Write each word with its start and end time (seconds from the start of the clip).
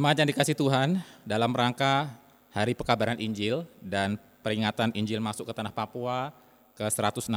Jemaat 0.00 0.16
yang 0.16 0.32
dikasih 0.32 0.56
Tuhan, 0.56 0.96
dalam 1.28 1.52
rangka 1.52 2.08
Hari 2.56 2.72
Pekabaran 2.72 3.20
Injil 3.20 3.68
dan 3.84 4.16
peringatan 4.40 4.96
Injil 4.96 5.20
masuk 5.20 5.44
ke 5.44 5.52
tanah 5.52 5.76
Papua 5.76 6.32
ke 6.72 6.88
166, 6.88 7.28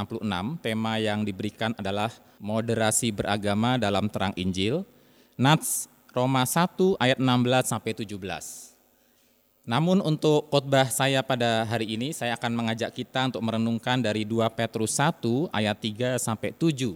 tema 0.64 0.96
yang 0.96 1.28
diberikan 1.28 1.76
adalah 1.76 2.08
moderasi 2.40 3.12
beragama 3.12 3.76
dalam 3.76 4.08
terang 4.08 4.32
Injil. 4.40 4.88
Nats 5.36 5.92
Roma 6.16 6.48
1 6.48 7.04
ayat 7.04 7.20
16 7.20 7.68
sampai 7.68 7.92
17. 8.00 8.16
Namun 9.68 10.00
untuk 10.00 10.48
khotbah 10.48 10.88
saya 10.88 11.20
pada 11.20 11.68
hari 11.68 12.00
ini 12.00 12.16
saya 12.16 12.40
akan 12.40 12.64
mengajak 12.64 12.96
kita 12.96 13.28
untuk 13.28 13.44
merenungkan 13.44 14.00
dari 14.00 14.24
2 14.24 14.40
Petrus 14.56 14.96
1 14.96 15.52
ayat 15.52 15.76
3 15.84 16.16
sampai 16.16 16.56
7. 16.56 16.96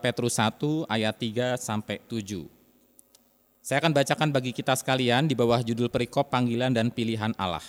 Petrus 0.00 0.40
1 0.40 0.88
ayat 0.88 1.12
3 1.12 1.60
sampai 1.60 2.00
7. 2.08 2.61
Saya 3.62 3.78
akan 3.78 3.94
bacakan 3.94 4.34
bagi 4.34 4.50
kita 4.50 4.74
sekalian 4.74 5.30
di 5.30 5.38
bawah 5.38 5.62
judul 5.62 5.86
perikop 5.86 6.34
panggilan 6.34 6.74
dan 6.74 6.90
pilihan 6.90 7.30
Allah. 7.38 7.62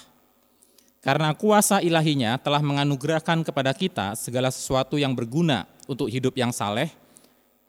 Karena 1.06 1.38
kuasa 1.38 1.86
ilahinya 1.86 2.42
telah 2.42 2.66
menganugerahkan 2.66 3.46
kepada 3.46 3.70
kita 3.78 4.18
segala 4.18 4.50
sesuatu 4.50 4.98
yang 4.98 5.14
berguna 5.14 5.70
untuk 5.86 6.10
hidup 6.10 6.34
yang 6.34 6.50
saleh 6.50 6.90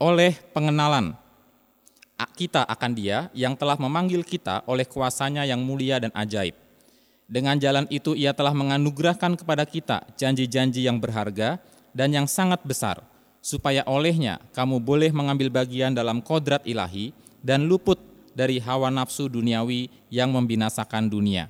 oleh 0.01 0.41
pengenalan 0.57 1.13
kita 2.33 2.65
akan 2.65 2.97
dia 2.97 3.29
yang 3.37 3.53
telah 3.55 3.77
memanggil 3.77 4.25
kita 4.25 4.65
oleh 4.65 4.89
kuasanya 4.89 5.45
yang 5.45 5.61
mulia 5.61 6.01
dan 6.01 6.09
ajaib. 6.17 6.57
Dengan 7.29 7.61
jalan 7.61 7.85
itu 7.93 8.17
ia 8.17 8.33
telah 8.33 8.57
menganugerahkan 8.57 9.37
kepada 9.37 9.69
kita 9.69 10.01
janji-janji 10.17 10.85
yang 10.89 10.97
berharga 10.97 11.61
dan 11.93 12.09
yang 12.09 12.25
sangat 12.25 12.65
besar, 12.65 13.05
supaya 13.45 13.85
olehnya 13.85 14.41
kamu 14.57 14.81
boleh 14.81 15.13
mengambil 15.13 15.53
bagian 15.53 15.93
dalam 15.93 16.25
kodrat 16.25 16.65
ilahi 16.65 17.13
dan 17.45 17.69
luput 17.69 18.14
dari 18.35 18.59
hawa 18.61 18.91
nafsu 18.91 19.31
duniawi 19.31 19.89
yang 20.11 20.29
membinasakan 20.35 21.09
dunia. 21.09 21.49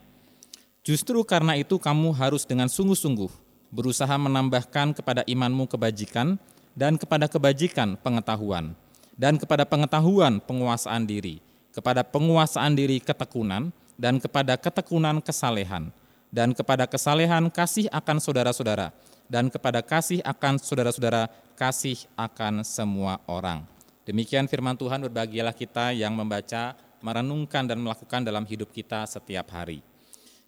Justru 0.85 1.25
karena 1.25 1.57
itu 1.57 1.81
kamu 1.81 2.13
harus 2.13 2.45
dengan 2.45 2.69
sungguh-sungguh 2.69 3.33
berusaha 3.73 4.15
menambahkan 4.21 4.95
kepada 4.95 5.25
imanmu 5.25 5.67
kebajikan 5.67 6.37
dan 6.77 7.01
kepada 7.01 7.27
kebajikan 7.27 7.97
pengetahuan 7.99 8.77
dan 9.17 9.41
kepada 9.41 9.65
pengetahuan 9.65 10.39
penguasaan 10.45 11.09
diri, 11.09 11.41
kepada 11.73 12.05
penguasaan 12.05 12.77
diri 12.77 13.01
ketekunan 13.01 13.73
dan 13.97 14.21
kepada 14.21 14.61
ketekunan 14.61 15.19
kesalehan 15.25 15.91
dan 16.35 16.51
kepada 16.51 16.85
kesalehan 16.85 17.47
kasih 17.51 17.87
akan 17.95 18.19
saudara-saudara 18.19 18.91
dan 19.31 19.49
kepada 19.49 19.81
kasih 19.81 20.21
akan 20.27 20.59
saudara-saudara 20.61 21.31
kasih 21.55 22.05
akan 22.19 22.67
semua 22.67 23.23
orang. 23.31 23.74
Demikian 24.05 24.45
firman 24.45 24.77
Tuhan 24.77 25.01
berbahagialah 25.09 25.57
kita 25.57 25.97
yang 25.97 26.13
membaca, 26.13 26.77
merenungkan 27.01 27.65
dan 27.65 27.81
melakukan 27.81 28.21
dalam 28.21 28.45
hidup 28.45 28.69
kita 28.69 29.09
setiap 29.09 29.49
hari. 29.57 29.81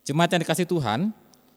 Jemaat 0.04 0.36
yang 0.36 0.44
dikasih 0.44 0.68
Tuhan, 0.68 1.08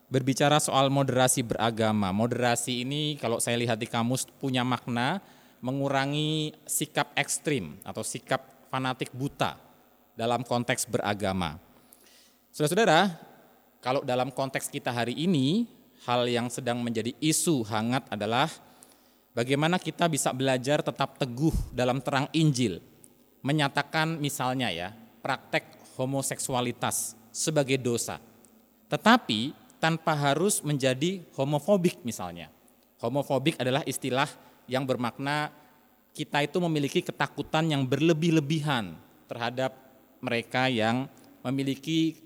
berbicara 0.08 0.64
soal 0.64 0.88
moderasi 0.88 1.44
beragama. 1.44 2.16
Moderasi 2.16 2.88
ini 2.88 3.20
kalau 3.20 3.44
saya 3.44 3.60
lihat 3.60 3.78
di 3.78 3.86
kamus 3.86 4.26
punya 4.40 4.64
makna 4.64 5.20
mengurangi 5.60 6.56
sikap 6.64 7.12
ekstrim 7.20 7.76
atau 7.84 8.00
sikap 8.00 8.48
fanatik 8.72 9.12
buta 9.12 9.60
dalam 10.16 10.48
konteks 10.48 10.88
beragama. 10.88 11.60
Saudara-saudara, 12.56 13.12
kalau 13.84 14.08
dalam 14.08 14.32
konteks 14.32 14.72
kita 14.72 14.90
hari 14.90 15.20
ini, 15.20 15.68
hal 16.08 16.24
yang 16.32 16.48
sedang 16.48 16.80
menjadi 16.80 17.12
isu 17.20 17.68
hangat 17.68 18.08
adalah 18.08 18.48
Bagaimana 19.40 19.80
kita 19.80 20.12
bisa 20.12 20.36
belajar 20.36 20.84
tetap 20.84 21.16
teguh 21.16 21.56
dalam 21.72 22.04
terang 22.04 22.28
Injil, 22.36 22.84
menyatakan 23.40 24.20
misalnya 24.20 24.68
ya, 24.68 24.92
praktek 25.24 25.80
homoseksualitas 25.96 27.16
sebagai 27.32 27.80
dosa. 27.80 28.20
Tetapi 28.92 29.56
tanpa 29.80 30.12
harus 30.12 30.60
menjadi 30.60 31.24
homofobik 31.40 32.04
misalnya. 32.04 32.52
Homofobik 33.00 33.56
adalah 33.64 33.80
istilah 33.88 34.28
yang 34.68 34.84
bermakna 34.84 35.56
kita 36.12 36.44
itu 36.44 36.60
memiliki 36.60 37.00
ketakutan 37.00 37.72
yang 37.72 37.88
berlebih-lebihan 37.88 38.92
terhadap 39.32 39.72
mereka 40.20 40.68
yang 40.68 41.08
memiliki 41.48 42.20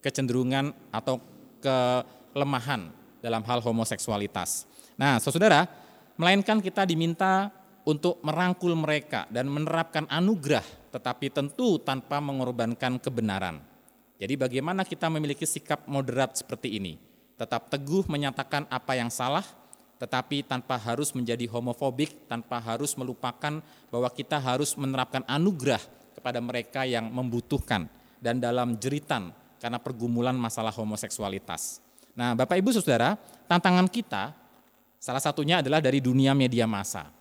kecenderungan 0.00 0.72
atau 0.88 1.20
kelemahan 1.60 2.88
dalam 3.20 3.44
hal 3.44 3.60
homoseksualitas. 3.60 4.64
Nah, 4.96 5.20
saudara, 5.20 5.84
melainkan 6.16 6.60
kita 6.60 6.88
diminta 6.88 7.52
untuk 7.86 8.18
merangkul 8.26 8.74
mereka 8.74 9.30
dan 9.30 9.46
menerapkan 9.46 10.04
anugerah, 10.10 10.64
tetapi 10.90 11.30
tentu 11.30 11.78
tanpa 11.78 12.18
mengorbankan 12.18 12.98
kebenaran. 12.98 13.62
Jadi, 14.16 14.34
bagaimana 14.34 14.82
kita 14.82 15.06
memiliki 15.12 15.44
sikap 15.44 15.84
moderat 15.86 16.34
seperti 16.40 16.80
ini? 16.80 16.96
Tetap 17.36 17.68
teguh 17.68 18.08
menyatakan 18.08 18.64
apa 18.72 18.96
yang 18.96 19.12
salah, 19.12 19.44
tetapi 20.00 20.44
tanpa 20.44 20.80
harus 20.80 21.12
menjadi 21.12 21.44
homofobik, 21.52 22.28
tanpa 22.28 22.60
harus 22.60 22.96
melupakan 22.96 23.60
bahwa 23.92 24.08
kita 24.08 24.40
harus 24.40 24.72
menerapkan 24.74 25.20
anugerah 25.28 25.80
kepada 26.16 26.40
mereka 26.40 26.88
yang 26.88 27.12
membutuhkan 27.12 27.88
dan 28.20 28.40
dalam 28.40 28.80
jeritan 28.80 29.32
karena 29.60 29.76
pergumulan 29.76 30.36
masalah 30.36 30.72
homoseksualitas. 30.72 31.84
Nah, 32.16 32.32
Bapak 32.32 32.56
Ibu 32.56 32.72
Saudara, 32.72 33.20
tantangan 33.44 33.84
kita 33.92 34.32
Salah 34.96 35.22
satunya 35.22 35.60
adalah 35.60 35.78
dari 35.78 36.02
dunia 36.02 36.32
media 36.32 36.64
massa. 36.64 37.12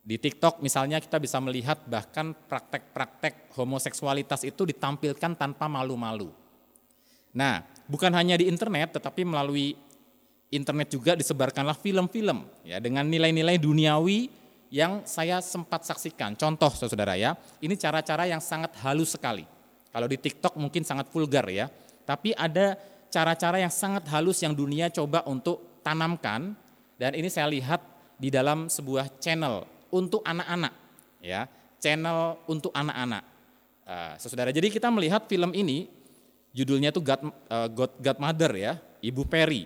Di 0.00 0.16
TikTok 0.16 0.64
misalnya 0.64 0.98
kita 0.98 1.20
bisa 1.20 1.38
melihat 1.38 1.78
bahkan 1.86 2.32
praktek-praktek 2.32 3.52
homoseksualitas 3.54 4.48
itu 4.48 4.64
ditampilkan 4.64 5.36
tanpa 5.36 5.68
malu-malu. 5.68 6.32
Nah, 7.30 7.62
bukan 7.86 8.10
hanya 8.16 8.34
di 8.34 8.50
internet 8.50 8.98
tetapi 8.98 9.22
melalui 9.22 9.76
internet 10.50 10.90
juga 10.90 11.14
disebarkanlah 11.14 11.78
film-film 11.78 12.42
ya 12.66 12.82
dengan 12.82 13.06
nilai-nilai 13.06 13.54
duniawi 13.60 14.40
yang 14.70 15.02
saya 15.06 15.38
sempat 15.42 15.86
saksikan. 15.86 16.34
Contoh 16.34 16.70
Saudara 16.74 17.14
ya, 17.14 17.38
ini 17.62 17.74
cara-cara 17.78 18.26
yang 18.26 18.42
sangat 18.42 18.74
halus 18.82 19.14
sekali. 19.14 19.46
Kalau 19.90 20.06
di 20.06 20.18
TikTok 20.18 20.54
mungkin 20.54 20.86
sangat 20.86 21.10
vulgar 21.10 21.46
ya, 21.50 21.66
tapi 22.06 22.30
ada 22.34 22.78
cara-cara 23.10 23.58
yang 23.58 23.70
sangat 23.70 24.06
halus 24.10 24.38
yang 24.42 24.54
dunia 24.54 24.86
coba 24.90 25.26
untuk 25.26 25.82
tanamkan 25.82 26.54
dan 27.00 27.16
ini 27.16 27.32
saya 27.32 27.48
lihat 27.48 27.80
di 28.20 28.28
dalam 28.28 28.68
sebuah 28.68 29.08
channel 29.16 29.64
untuk 29.88 30.20
anak-anak, 30.20 30.76
ya, 31.24 31.48
channel 31.80 32.36
untuk 32.44 32.68
anak-anak. 32.76 33.24
Uh, 33.88 34.12
saudara, 34.20 34.52
jadi 34.52 34.68
kita 34.68 34.92
melihat 34.92 35.24
film 35.24 35.56
ini, 35.56 35.88
judulnya 36.52 36.92
itu 36.92 37.00
God, 37.00 37.24
uh, 37.48 37.68
God, 37.72 37.96
Godmother 37.96 38.52
ya, 38.52 38.72
Ibu 39.00 39.24
Peri, 39.24 39.64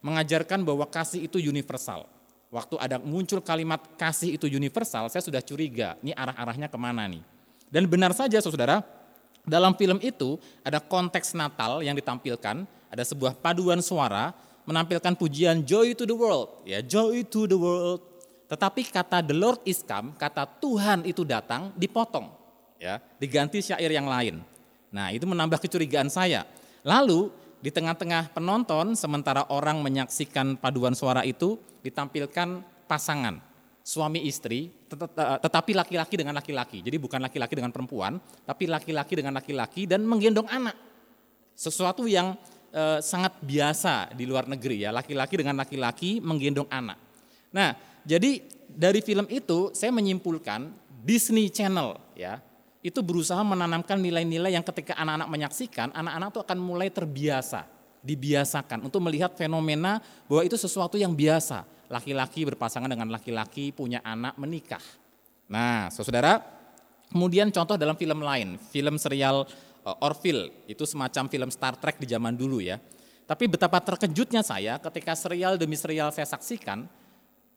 mengajarkan 0.00 0.64
bahwa 0.64 0.88
kasih 0.88 1.28
itu 1.28 1.36
universal. 1.36 2.08
Waktu 2.48 2.80
ada 2.80 2.96
muncul 2.96 3.44
kalimat 3.44 3.84
kasih 4.00 4.40
itu 4.40 4.48
universal, 4.48 5.12
saya 5.12 5.20
sudah 5.20 5.44
curiga, 5.44 6.00
ini 6.00 6.16
arah-arahnya 6.16 6.72
ke 6.72 6.78
mana 6.80 7.04
nih. 7.04 7.20
Dan 7.68 7.84
benar 7.92 8.16
saja 8.16 8.40
saudara, 8.40 8.80
dalam 9.44 9.76
film 9.76 10.00
itu 10.00 10.40
ada 10.64 10.80
konteks 10.80 11.36
Natal 11.36 11.84
yang 11.84 11.92
ditampilkan, 11.92 12.64
ada 12.90 13.04
sebuah 13.04 13.36
paduan 13.36 13.84
suara 13.84 14.32
menampilkan 14.70 15.18
pujian 15.18 15.66
joy 15.66 15.98
to 15.98 16.06
the 16.06 16.14
world, 16.14 16.62
ya 16.62 16.78
joy 16.78 17.26
to 17.26 17.50
the 17.50 17.58
world. 17.58 17.98
Tetapi 18.46 18.86
kata 18.86 19.22
the 19.26 19.34
Lord 19.34 19.58
is 19.66 19.82
come, 19.82 20.14
kata 20.14 20.46
Tuhan 20.62 21.02
itu 21.06 21.26
datang 21.26 21.74
dipotong, 21.74 22.30
ya 22.78 23.02
diganti 23.18 23.58
syair 23.58 23.90
yang 23.90 24.06
lain. 24.06 24.38
Nah 24.94 25.10
itu 25.10 25.26
menambah 25.26 25.58
kecurigaan 25.58 26.06
saya. 26.06 26.46
Lalu 26.86 27.30
di 27.60 27.68
tengah-tengah 27.68 28.32
penonton 28.32 28.94
sementara 28.94 29.44
orang 29.50 29.82
menyaksikan 29.82 30.56
paduan 30.58 30.94
suara 30.94 31.26
itu 31.26 31.58
ditampilkan 31.82 32.62
pasangan 32.88 33.38
suami 33.84 34.24
istri 34.26 34.70
tetapi 35.44 35.74
laki-laki 35.74 36.14
dengan 36.18 36.34
laki-laki. 36.34 36.82
Jadi 36.82 36.96
bukan 36.98 37.22
laki-laki 37.22 37.54
dengan 37.54 37.70
perempuan, 37.70 38.18
tapi 38.42 38.66
laki-laki 38.66 39.14
dengan 39.14 39.34
laki-laki 39.38 39.86
dan 39.86 40.02
menggendong 40.02 40.50
anak. 40.50 40.74
Sesuatu 41.54 42.08
yang 42.08 42.34
e, 42.70 43.04
sangat 43.04 43.36
biasa 43.42 44.14
di 44.14 44.24
luar 44.24 44.46
negeri 44.46 44.86
ya, 44.86 44.90
laki-laki 44.94 45.34
dengan 45.38 45.60
laki-laki 45.60 46.22
menggendong 46.22 46.70
anak. 46.70 46.98
Nah, 47.50 47.74
jadi 48.06 48.40
dari 48.70 49.02
film 49.02 49.26
itu 49.28 49.74
saya 49.74 49.90
menyimpulkan 49.90 50.70
Disney 51.02 51.50
Channel 51.50 51.98
ya, 52.14 52.38
itu 52.80 53.00
berusaha 53.04 53.40
menanamkan 53.44 54.00
nilai-nilai 54.00 54.56
yang 54.56 54.64
ketika 54.64 54.96
anak-anak 54.96 55.28
menyaksikan, 55.28 55.92
anak-anak 55.92 56.32
itu 56.32 56.40
akan 56.40 56.58
mulai 56.58 56.88
terbiasa, 56.88 57.68
dibiasakan 58.00 58.88
untuk 58.88 59.04
melihat 59.04 59.36
fenomena 59.36 60.00
bahwa 60.24 60.42
itu 60.48 60.56
sesuatu 60.56 60.96
yang 60.96 61.12
biasa. 61.12 61.68
Laki-laki 61.90 62.46
berpasangan 62.46 62.86
dengan 62.86 63.10
laki-laki, 63.10 63.74
punya 63.74 63.98
anak, 64.06 64.38
menikah. 64.38 64.80
Nah, 65.50 65.90
saudara, 65.90 66.38
kemudian 67.10 67.50
contoh 67.50 67.74
dalam 67.74 67.98
film 67.98 68.22
lain, 68.22 68.54
film 68.70 68.94
serial 68.94 69.44
Orville, 70.04 70.64
itu 70.68 70.84
semacam 70.84 71.28
film 71.28 71.50
Star 71.52 71.74
Trek 71.76 71.96
di 71.96 72.06
zaman 72.08 72.36
dulu 72.36 72.60
ya. 72.60 72.76
Tapi 73.24 73.46
betapa 73.46 73.78
terkejutnya 73.78 74.42
saya 74.42 74.76
ketika 74.82 75.14
serial 75.14 75.54
demi 75.54 75.78
serial 75.78 76.10
saya 76.10 76.26
saksikan, 76.26 76.84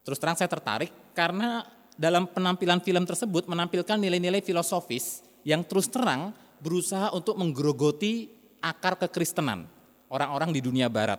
terus 0.06 0.22
terang 0.22 0.38
saya 0.38 0.46
tertarik 0.46 0.92
karena 1.12 1.66
dalam 1.98 2.30
penampilan 2.30 2.78
film 2.82 3.02
tersebut 3.02 3.46
menampilkan 3.50 3.98
nilai-nilai 3.98 4.42
filosofis 4.42 5.22
yang 5.42 5.66
terus 5.66 5.90
terang 5.90 6.30
berusaha 6.62 7.10
untuk 7.10 7.34
menggerogoti 7.36 8.30
akar 8.62 8.96
kekristenan 8.96 9.66
orang-orang 10.08 10.54
di 10.54 10.60
dunia 10.62 10.86
barat. 10.86 11.18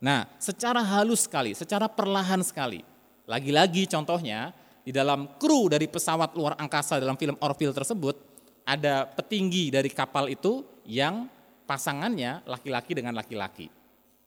Nah, 0.00 0.24
secara 0.40 0.80
halus 0.80 1.28
sekali, 1.28 1.52
secara 1.52 1.90
perlahan 1.90 2.40
sekali. 2.40 2.80
Lagi-lagi 3.28 3.84
contohnya, 3.90 4.54
di 4.80 4.94
dalam 4.94 5.36
kru 5.36 5.68
dari 5.68 5.86
pesawat 5.86 6.32
luar 6.32 6.56
angkasa 6.56 6.96
dalam 6.96 7.20
film 7.20 7.36
Orville 7.44 7.76
tersebut, 7.76 8.29
ada 8.70 9.10
petinggi 9.10 9.74
dari 9.74 9.90
kapal 9.90 10.30
itu 10.30 10.62
yang 10.86 11.26
pasangannya 11.66 12.46
laki-laki 12.46 12.94
dengan 12.94 13.18
laki-laki. 13.18 13.66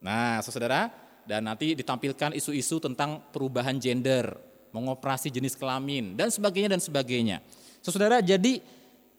Nah, 0.04 0.44
saudara, 0.44 0.92
dan 1.24 1.48
nanti 1.48 1.72
ditampilkan 1.72 2.36
isu-isu 2.36 2.84
tentang 2.84 3.24
perubahan 3.32 3.80
gender, 3.80 4.36
mengoperasi 4.76 5.32
jenis 5.32 5.56
kelamin, 5.56 6.20
dan 6.20 6.28
sebagainya 6.28 6.76
dan 6.76 6.82
sebagainya. 6.84 7.40
Saudara, 7.80 8.20
jadi 8.20 8.60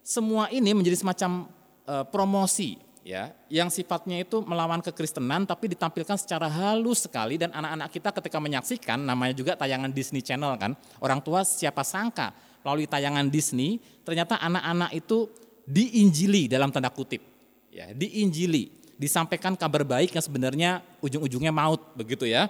semua 0.05 0.53
ini 0.53 0.77
menjadi 0.77 1.01
semacam 1.01 1.49
uh, 1.89 2.05
promosi 2.05 2.77
ya 3.05 3.29
yang 3.53 3.69
sifatnya 3.69 4.25
itu 4.25 4.41
melawan 4.41 4.81
kekristenan 4.81 5.45
tapi 5.45 5.69
ditampilkan 5.69 6.17
secara 6.17 6.49
halus 6.49 7.05
sekali 7.05 7.37
dan 7.37 7.53
anak-anak 7.53 7.89
kita 7.93 8.09
ketika 8.09 8.37
menyaksikan 8.41 8.97
namanya 8.97 9.37
juga 9.37 9.53
tayangan 9.53 9.93
Disney 9.93 10.25
Channel 10.25 10.57
kan 10.57 10.73
orang 10.97 11.21
tua 11.21 11.45
siapa 11.45 11.85
sangka 11.85 12.33
melalui 12.65 12.89
tayangan 12.89 13.29
Disney 13.29 13.77
ternyata 14.01 14.41
anak-anak 14.41 14.91
itu 14.97 15.29
diinjili 15.69 16.49
dalam 16.49 16.73
tanda 16.73 16.89
kutip 16.89 17.21
ya 17.69 17.93
diinjili 17.93 18.73
disampaikan 18.97 19.53
kabar 19.53 19.85
baik 19.85 20.17
yang 20.17 20.25
sebenarnya 20.25 20.71
ujung-ujungnya 21.05 21.53
maut 21.53 21.93
begitu 21.93 22.25
ya 22.25 22.49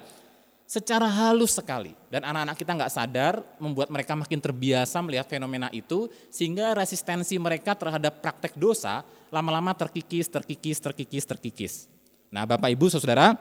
secara 0.65 1.05
halus 1.05 1.59
sekali 1.59 1.93
dan 2.07 2.25
anak-anak 2.25 2.55
kita 2.57 2.71
nggak 2.73 2.93
sadar 2.93 3.33
membuat 3.61 3.91
mereka 3.91 4.15
makin 4.15 4.39
terbiasa 4.39 4.97
melihat 5.03 5.27
fenomena 5.27 5.67
itu 5.69 6.09
sehingga 6.31 6.73
resistensi 6.73 7.35
mereka 7.37 7.75
terhadap 7.77 8.23
praktek 8.23 8.57
dosa 8.57 9.05
lama-lama 9.35 9.75
terkikis, 9.75 10.31
terkikis, 10.31 10.79
terkikis, 10.79 11.23
terkikis. 11.27 11.73
Nah, 12.31 12.47
Bapak 12.47 12.71
Ibu 12.71 12.87
Saudara, 12.87 13.35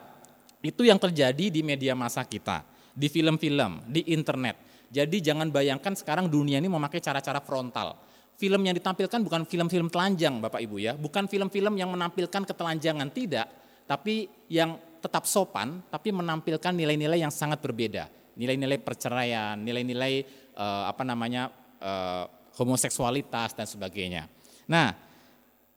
itu 0.59 0.83
yang 0.83 0.99
terjadi 0.99 1.55
di 1.55 1.61
media 1.63 1.95
masa 1.95 2.27
kita, 2.27 2.67
di 2.91 3.07
film-film, 3.07 3.85
di 3.87 4.03
internet. 4.11 4.59
Jadi 4.95 5.19
jangan 5.19 5.51
bayangkan 5.51 5.99
sekarang 5.99 6.31
dunia 6.31 6.63
ini 6.63 6.71
memakai 6.71 7.03
cara-cara 7.03 7.43
frontal. 7.43 7.99
Film 8.39 8.63
yang 8.63 8.79
ditampilkan 8.79 9.19
bukan 9.27 9.43
film-film 9.43 9.91
telanjang 9.91 10.39
Bapak 10.39 10.63
Ibu 10.63 10.79
ya, 10.79 10.95
bukan 10.95 11.27
film-film 11.27 11.75
yang 11.75 11.91
menampilkan 11.91 12.47
ketelanjangan 12.47 13.11
tidak, 13.11 13.47
tapi 13.91 14.31
yang 14.47 14.79
tetap 15.03 15.27
sopan 15.27 15.83
tapi 15.91 16.15
menampilkan 16.15 16.71
nilai-nilai 16.71 17.19
yang 17.27 17.35
sangat 17.35 17.59
berbeda. 17.59 18.07
Nilai-nilai 18.39 18.79
perceraian, 18.83 19.59
nilai-nilai 19.59 20.23
uh, 20.55 20.91
apa 20.91 21.03
namanya 21.03 21.51
uh, 21.83 22.27
homoseksualitas 22.59 23.55
dan 23.59 23.67
sebagainya. 23.67 24.31
Nah, 24.71 24.95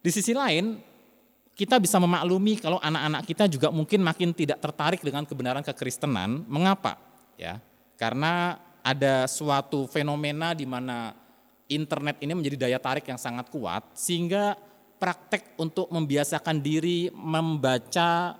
di 0.01 0.09
sisi 0.13 0.33
lain 0.33 0.77
kita 1.57 1.81
bisa 1.81 1.97
memaklumi 1.97 2.61
kalau 2.61 2.77
anak-anak 2.77 3.21
kita 3.25 3.49
juga 3.49 3.73
mungkin 3.73 4.05
makin 4.05 4.29
tidak 4.33 4.61
tertarik 4.61 5.01
dengan 5.01 5.25
kebenaran 5.25 5.65
kekristenan. 5.65 6.45
Mengapa? 6.45 7.01
Ya, 7.37 7.61
karena 7.97 8.61
ada 8.87 9.27
suatu 9.27 9.83
fenomena 9.91 10.55
di 10.55 10.63
mana 10.63 11.11
internet 11.67 12.23
ini 12.23 12.31
menjadi 12.31 12.55
daya 12.55 12.79
tarik 12.79 13.03
yang 13.03 13.19
sangat 13.19 13.51
kuat 13.51 13.83
sehingga 13.91 14.55
praktek 14.95 15.59
untuk 15.59 15.91
membiasakan 15.91 16.63
diri 16.63 17.11
membaca 17.11 18.39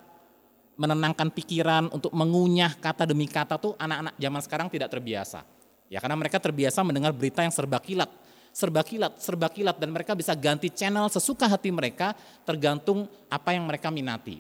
menenangkan 0.78 1.34
pikiran, 1.34 1.90
untuk 1.90 2.14
mengunyah 2.14 2.78
kata 2.78 3.10
demi 3.10 3.26
kata 3.26 3.58
tuh 3.58 3.74
anak-anak 3.82 4.14
zaman 4.16 4.42
sekarang 4.46 4.68
tidak 4.70 4.94
terbiasa. 4.94 5.42
Ya 5.90 5.98
karena 6.00 6.16
mereka 6.16 6.38
terbiasa 6.38 6.86
mendengar 6.86 7.12
berita 7.12 7.42
yang 7.42 7.52
serba 7.52 7.82
kilat, 7.82 8.08
serba 8.54 8.86
kilat, 8.86 9.18
serba 9.18 9.50
kilat 9.50 9.76
dan 9.82 9.90
mereka 9.90 10.14
bisa 10.14 10.38
ganti 10.38 10.70
channel 10.70 11.10
sesuka 11.10 11.50
hati 11.50 11.74
mereka 11.74 12.14
tergantung 12.46 13.10
apa 13.28 13.58
yang 13.58 13.66
mereka 13.66 13.90
minati. 13.90 14.40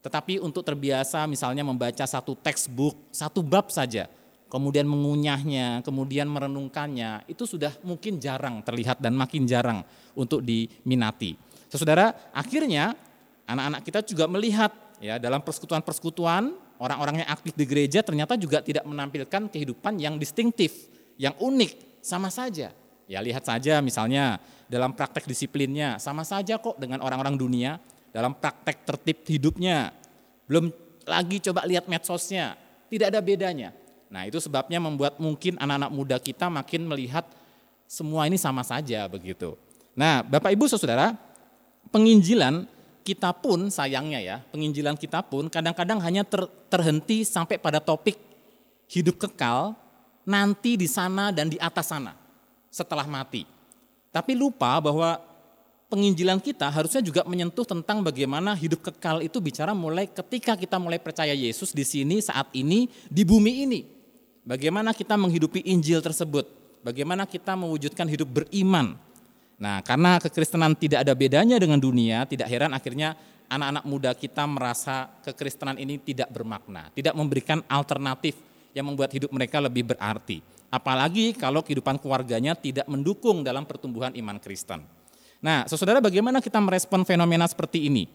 Tetapi 0.00 0.40
untuk 0.40 0.64
terbiasa 0.64 1.24
misalnya 1.28 1.64
membaca 1.64 2.04
satu 2.04 2.36
textbook, 2.36 2.96
satu 3.12 3.40
bab 3.40 3.68
saja, 3.72 4.08
kemudian 4.50 4.84
mengunyahnya, 4.84 5.80
kemudian 5.86 6.26
merenungkannya, 6.26 7.30
itu 7.30 7.46
sudah 7.46 7.70
mungkin 7.86 8.18
jarang 8.18 8.60
terlihat 8.66 8.98
dan 8.98 9.14
makin 9.14 9.46
jarang 9.46 9.86
untuk 10.18 10.42
diminati. 10.42 11.38
Saudara, 11.70 12.10
akhirnya 12.34 12.98
anak-anak 13.46 13.80
kita 13.86 14.02
juga 14.02 14.26
melihat 14.26 14.74
ya 14.98 15.22
dalam 15.22 15.38
persekutuan-persekutuan 15.46 16.50
orang-orang 16.82 17.22
yang 17.22 17.30
aktif 17.30 17.54
di 17.54 17.64
gereja 17.64 18.02
ternyata 18.02 18.34
juga 18.34 18.58
tidak 18.58 18.82
menampilkan 18.82 19.46
kehidupan 19.46 20.02
yang 20.02 20.18
distintif, 20.18 20.90
yang 21.14 21.32
unik, 21.38 22.02
sama 22.02 22.26
saja. 22.26 22.74
Ya 23.06 23.18
lihat 23.22 23.46
saja 23.46 23.78
misalnya 23.78 24.38
dalam 24.66 24.94
praktek 24.94 25.26
disiplinnya 25.26 25.98
sama 25.98 26.22
saja 26.22 26.58
kok 26.58 26.78
dengan 26.78 27.02
orang-orang 27.02 27.34
dunia 27.34 27.78
dalam 28.10 28.34
praktek 28.34 28.86
tertib 28.86 29.22
hidupnya. 29.26 29.94
Belum 30.46 30.70
lagi 31.06 31.38
coba 31.42 31.66
lihat 31.66 31.86
medsosnya, 31.86 32.54
tidak 32.90 33.14
ada 33.14 33.20
bedanya. 33.22 33.70
Nah 34.10 34.26
itu 34.26 34.42
sebabnya 34.42 34.82
membuat 34.82 35.16
mungkin 35.22 35.54
anak-anak 35.56 35.90
muda 35.94 36.16
kita 36.18 36.50
makin 36.50 36.90
melihat 36.90 37.22
semua 37.86 38.26
ini 38.26 38.34
sama 38.34 38.66
saja 38.66 39.06
begitu. 39.06 39.54
Nah 39.94 40.26
Bapak 40.26 40.50
Ibu 40.50 40.66
Saudara, 40.66 41.14
penginjilan 41.94 42.66
kita 43.06 43.30
pun 43.32 43.70
sayangnya 43.70 44.18
ya, 44.18 44.36
penginjilan 44.50 44.98
kita 44.98 45.22
pun 45.22 45.46
kadang-kadang 45.46 46.02
hanya 46.02 46.26
ter, 46.26 46.42
terhenti 46.66 47.22
sampai 47.22 47.56
pada 47.56 47.78
topik 47.78 48.18
hidup 48.90 49.16
kekal 49.16 49.78
nanti 50.26 50.74
di 50.74 50.90
sana 50.90 51.30
dan 51.30 51.46
di 51.46 51.56
atas 51.62 51.94
sana 51.94 52.12
setelah 52.68 53.06
mati. 53.06 53.46
Tapi 54.10 54.34
lupa 54.34 54.78
bahwa 54.82 55.22
penginjilan 55.90 56.38
kita 56.38 56.70
harusnya 56.70 57.02
juga 57.02 57.26
menyentuh 57.26 57.66
tentang 57.66 58.02
bagaimana 58.02 58.54
hidup 58.54 58.90
kekal 58.90 59.22
itu 59.22 59.42
bicara 59.42 59.74
mulai 59.74 60.06
ketika 60.06 60.54
kita 60.54 60.78
mulai 60.78 61.02
percaya 61.02 61.34
Yesus 61.34 61.74
di 61.74 61.82
sini 61.82 62.22
saat 62.22 62.50
ini 62.54 62.86
di 63.10 63.22
bumi 63.26 63.66
ini. 63.66 63.80
Bagaimana 64.42 64.96
kita 64.96 65.14
menghidupi 65.20 65.64
Injil 65.68 66.00
tersebut? 66.00 66.48
Bagaimana 66.80 67.28
kita 67.28 67.52
mewujudkan 67.54 68.08
hidup 68.08 68.28
beriman 68.40 68.96
Nah, 69.60 69.84
karena 69.84 70.16
kekristenan 70.16 70.72
tidak 70.72 71.04
ada 71.04 71.12
bedanya 71.12 71.60
dengan 71.60 71.76
dunia, 71.76 72.24
tidak 72.24 72.48
heran 72.48 72.72
akhirnya 72.72 73.12
anak-anak 73.44 73.84
muda 73.84 74.10
kita 74.16 74.48
merasa 74.48 75.12
kekristenan 75.20 75.76
ini 75.76 76.00
tidak 76.00 76.32
bermakna, 76.32 76.88
tidak 76.96 77.12
memberikan 77.12 77.60
alternatif 77.68 78.40
yang 78.72 78.88
membuat 78.88 79.12
hidup 79.12 79.28
mereka 79.28 79.60
lebih 79.60 79.92
berarti. 79.92 80.40
Apalagi 80.72 81.36
kalau 81.36 81.60
kehidupan 81.60 82.00
keluarganya 82.00 82.56
tidak 82.56 82.88
mendukung 82.88 83.44
dalam 83.44 83.68
pertumbuhan 83.68 84.16
iman 84.16 84.40
Kristen. 84.40 84.80
Nah, 85.44 85.68
saudara 85.68 86.00
bagaimana 86.00 86.40
kita 86.40 86.56
merespon 86.56 87.04
fenomena 87.04 87.44
seperti 87.44 87.84
ini? 87.84 88.08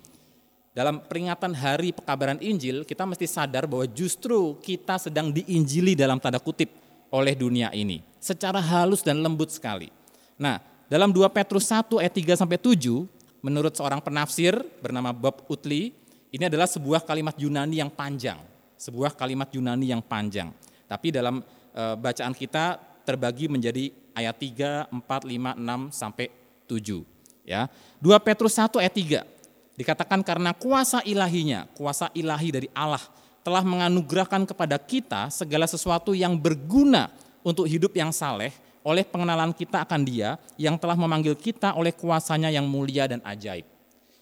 Dalam 0.76 1.00
peringatan 1.00 1.56
hari 1.56 1.96
pekabaran 1.96 2.36
Injil, 2.44 2.84
kita 2.84 3.08
mesti 3.08 3.24
sadar 3.24 3.64
bahwa 3.64 3.88
justru 3.88 4.60
kita 4.60 5.00
sedang 5.00 5.32
diinjili 5.32 5.96
dalam 5.96 6.20
tanda 6.20 6.36
kutip 6.36 6.68
oleh 7.08 7.32
dunia 7.32 7.72
ini. 7.72 8.04
Secara 8.20 8.60
halus 8.60 9.00
dan 9.00 9.24
lembut 9.24 9.56
sekali. 9.56 9.88
Nah, 10.36 10.60
dalam 10.92 11.16
2 11.16 11.32
Petrus 11.32 11.72
1 11.72 12.04
ayat 12.04 12.12
3 12.12 12.36
sampai 12.36 12.60
7, 12.60 13.08
menurut 13.40 13.72
seorang 13.72 14.04
penafsir 14.04 14.52
bernama 14.84 15.16
Bob 15.16 15.48
Utley, 15.48 15.96
ini 16.36 16.44
adalah 16.44 16.68
sebuah 16.68 17.08
kalimat 17.08 17.40
Yunani 17.40 17.80
yang 17.80 17.88
panjang, 17.88 18.44
sebuah 18.76 19.16
kalimat 19.16 19.48
Yunani 19.56 19.96
yang 19.96 20.04
panjang. 20.04 20.52
Tapi 20.92 21.08
dalam 21.08 21.40
e, 21.72 21.84
bacaan 21.96 22.36
kita 22.36 22.84
terbagi 23.08 23.48
menjadi 23.48 23.96
ayat 24.12 24.36
3, 24.36 24.92
4, 24.92 24.92
5, 24.92 25.56
6 25.56 25.96
sampai 25.96 26.28
7. 26.68 27.00
Ya. 27.48 27.72
2 28.04 28.12
Petrus 28.20 28.60
1 28.60 28.76
ayat 28.84 28.92
3 29.24 29.35
dikatakan 29.76 30.24
karena 30.24 30.56
kuasa 30.56 31.04
ilahinya, 31.04 31.68
kuasa 31.76 32.12
ilahi 32.16 32.50
dari 32.52 32.70
Allah 32.72 33.04
telah 33.46 33.62
menganugerahkan 33.62 34.50
kepada 34.50 34.82
kita 34.82 35.30
segala 35.30 35.70
sesuatu 35.70 36.18
yang 36.18 36.34
berguna 36.34 37.14
untuk 37.46 37.70
hidup 37.70 37.94
yang 37.94 38.10
saleh 38.10 38.50
oleh 38.82 39.06
pengenalan 39.06 39.54
kita 39.54 39.86
akan 39.86 40.02
dia 40.02 40.42
yang 40.58 40.78
telah 40.82 40.98
memanggil 40.98 41.38
kita 41.38 41.78
oleh 41.78 41.94
kuasanya 41.94 42.50
yang 42.50 42.66
mulia 42.66 43.06
dan 43.06 43.22
ajaib. 43.22 43.66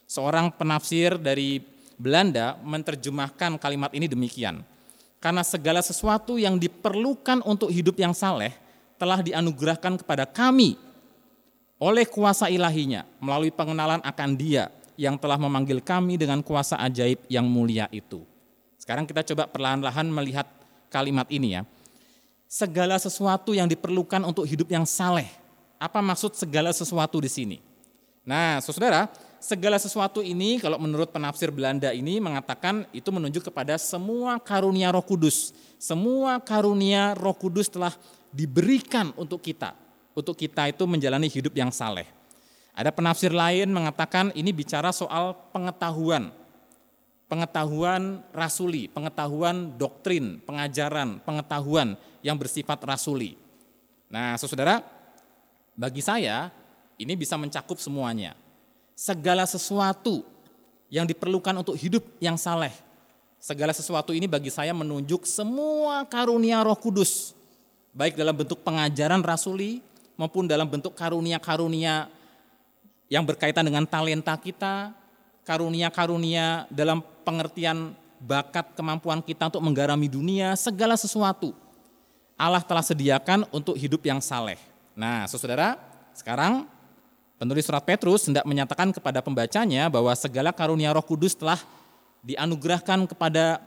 Seorang 0.07 0.51
penafsir 0.51 1.15
dari 1.15 1.63
Belanda 1.95 2.59
menerjemahkan 2.59 3.55
kalimat 3.55 3.95
ini 3.95 4.11
demikian. 4.11 4.59
Karena 5.23 5.39
segala 5.39 5.79
sesuatu 5.79 6.35
yang 6.35 6.59
diperlukan 6.59 7.39
untuk 7.47 7.71
hidup 7.71 7.95
yang 7.95 8.11
saleh 8.11 8.51
telah 8.99 9.23
dianugerahkan 9.23 10.03
kepada 10.03 10.27
kami 10.27 10.75
oleh 11.79 12.03
kuasa 12.07 12.51
ilahinya 12.51 13.07
melalui 13.23 13.51
pengenalan 13.51 14.03
akan 14.03 14.29
dia 14.35 14.67
yang 14.99 15.17
telah 15.17 15.37
memanggil 15.37 15.81
kami 15.81 16.17
dengan 16.17 16.41
kuasa 16.41 16.77
ajaib 16.81 17.23
yang 17.29 17.45
mulia 17.45 17.89
itu. 17.89 18.23
Sekarang 18.77 19.07
kita 19.07 19.23
coba 19.33 19.47
perlahan-lahan 19.47 20.07
melihat 20.11 20.45
kalimat 20.91 21.25
ini 21.31 21.57
ya 21.57 21.63
segala 22.53 23.01
sesuatu 23.01 23.57
yang 23.57 23.65
diperlukan 23.65 24.21
untuk 24.21 24.45
hidup 24.45 24.69
yang 24.69 24.85
saleh. 24.85 25.25
Apa 25.81 26.05
maksud 26.05 26.37
segala 26.37 26.69
sesuatu 26.69 27.17
di 27.17 27.25
sini? 27.25 27.57
Nah, 28.23 28.61
saudara, 28.61 29.09
segala 29.41 29.81
sesuatu 29.81 30.21
ini 30.21 30.61
kalau 30.61 30.77
menurut 30.77 31.09
penafsir 31.09 31.49
Belanda 31.49 31.89
ini 31.91 32.21
mengatakan 32.21 32.85
itu 32.93 33.09
menunjuk 33.09 33.49
kepada 33.49 33.75
semua 33.81 34.37
karunia 34.37 34.93
Roh 34.93 35.01
Kudus. 35.01 35.51
Semua 35.81 36.37
karunia 36.39 37.17
Roh 37.17 37.35
Kudus 37.35 37.67
telah 37.67 37.91
diberikan 38.29 39.11
untuk 39.17 39.41
kita, 39.41 39.73
untuk 40.13 40.37
kita 40.37 40.69
itu 40.69 40.85
menjalani 40.85 41.27
hidup 41.27 41.57
yang 41.57 41.73
saleh. 41.73 42.05
Ada 42.73 42.89
penafsir 42.89 43.29
lain 43.29 43.69
mengatakan 43.69 44.33
ini 44.33 44.49
bicara 44.49 44.89
soal 44.89 45.37
pengetahuan. 45.53 46.33
Pengetahuan 47.29 48.21
rasuli, 48.33 48.89
pengetahuan 48.89 49.77
doktrin, 49.77 50.41
pengajaran, 50.45 51.21
pengetahuan 51.21 51.97
yang 52.25 52.37
bersifat 52.37 52.81
rasuli. 52.85 53.37
Nah, 54.09 54.37
saudara, 54.37 54.85
bagi 55.73 56.01
saya 56.01 56.53
ini 56.97 57.13
bisa 57.17 57.37
mencakup 57.37 57.77
semuanya. 57.81 58.37
Segala 58.93 59.45
sesuatu 59.49 60.21
yang 60.93 61.09
diperlukan 61.09 61.57
untuk 61.57 61.73
hidup 61.73 62.05
yang 62.21 62.37
saleh. 62.37 62.73
Segala 63.41 63.73
sesuatu 63.73 64.13
ini 64.13 64.29
bagi 64.29 64.53
saya 64.53 64.71
menunjuk 64.77 65.25
semua 65.25 66.05
karunia 66.05 66.61
Roh 66.61 66.77
Kudus, 66.77 67.33
baik 67.91 68.13
dalam 68.13 68.37
bentuk 68.37 68.61
pengajaran 68.61 69.19
rasuli 69.25 69.81
maupun 70.15 70.45
dalam 70.45 70.69
bentuk 70.69 70.93
karunia-karunia 70.93 72.07
yang 73.13 73.21
berkaitan 73.21 73.61
dengan 73.61 73.85
talenta 73.85 74.33
kita, 74.33 74.89
karunia-karunia 75.45 76.65
dalam 76.73 77.05
pengertian 77.21 77.93
bakat 78.17 78.73
kemampuan 78.73 79.21
kita 79.21 79.53
untuk 79.53 79.61
menggarami 79.61 80.09
dunia, 80.09 80.57
segala 80.57 80.97
sesuatu 80.97 81.53
Allah 82.33 82.65
telah 82.65 82.81
sediakan 82.81 83.45
untuk 83.53 83.77
hidup 83.77 84.01
yang 84.01 84.17
saleh. 84.17 84.57
Nah, 84.97 85.29
saudara, 85.29 85.77
sekarang 86.17 86.65
penulis 87.37 87.69
surat 87.69 87.85
Petrus 87.85 88.25
hendak 88.25 88.45
menyatakan 88.49 88.89
kepada 88.89 89.21
pembacanya 89.21 89.85
bahwa 89.89 90.13
segala 90.17 90.49
karunia 90.49 90.89
Roh 90.93 91.05
Kudus 91.05 91.37
telah 91.37 91.61
dianugerahkan 92.25 93.05
kepada 93.05 93.61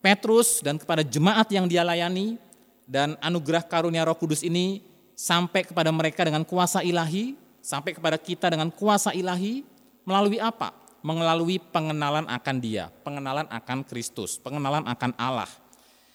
Petrus 0.00 0.62
dan 0.62 0.78
kepada 0.78 1.02
jemaat 1.02 1.50
yang 1.50 1.66
dia 1.66 1.82
layani 1.82 2.38
dan 2.86 3.18
anugerah 3.20 3.66
karunia 3.66 4.06
Roh 4.06 4.16
Kudus 4.16 4.46
ini 4.46 4.80
sampai 5.18 5.66
kepada 5.66 5.92
mereka 5.92 6.24
dengan 6.24 6.46
kuasa 6.46 6.80
ilahi, 6.80 7.36
sampai 7.60 7.96
kepada 7.96 8.16
kita 8.16 8.48
dengan 8.48 8.68
kuasa 8.72 9.12
ilahi 9.12 9.64
melalui 10.04 10.40
apa? 10.40 10.72
Melalui 11.00 11.56
pengenalan 11.56 12.28
akan 12.28 12.56
Dia, 12.60 12.92
pengenalan 13.04 13.48
akan 13.48 13.84
Kristus, 13.88 14.36
pengenalan 14.36 14.84
akan 14.84 15.16
Allah. 15.16 15.48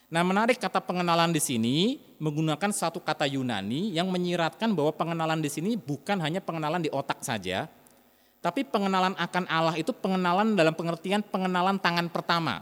Nah, 0.05 0.21
menarik 0.21 0.61
kata 0.61 0.77
pengenalan 0.77 1.33
di 1.33 1.41
sini 1.41 1.97
menggunakan 2.21 2.69
satu 2.69 3.01
kata 3.01 3.25
Yunani 3.25 3.89
yang 3.89 4.13
menyiratkan 4.13 4.69
bahwa 4.77 4.93
pengenalan 4.93 5.41
di 5.41 5.49
sini 5.49 5.73
bukan 5.73 6.21
hanya 6.21 6.37
pengenalan 6.45 6.85
di 6.85 6.93
otak 6.93 7.25
saja, 7.25 7.65
tapi 8.45 8.61
pengenalan 8.61 9.17
akan 9.17 9.49
Allah 9.49 9.73
itu 9.73 9.89
pengenalan 9.89 10.53
dalam 10.53 10.77
pengertian 10.77 11.25
pengenalan 11.25 11.81
tangan 11.81 12.05
pertama, 12.13 12.61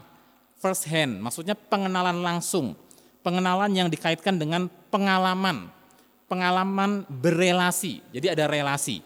first 0.56 0.88
hand, 0.88 1.20
maksudnya 1.20 1.60
pengenalan 1.60 2.24
langsung, 2.24 2.80
pengenalan 3.20 3.68
yang 3.76 3.92
dikaitkan 3.92 4.40
dengan 4.40 4.72
pengalaman, 4.88 5.68
pengalaman 6.34 7.06
berelasi. 7.06 8.02
Jadi 8.10 8.34
ada 8.34 8.50
relasi. 8.50 9.06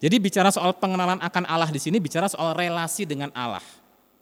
Jadi 0.00 0.16
bicara 0.16 0.48
soal 0.48 0.72
pengenalan 0.76 1.20
akan 1.20 1.44
Allah 1.44 1.68
di 1.68 1.80
sini 1.80 2.00
bicara 2.00 2.28
soal 2.32 2.56
relasi 2.56 3.04
dengan 3.04 3.28
Allah 3.36 3.64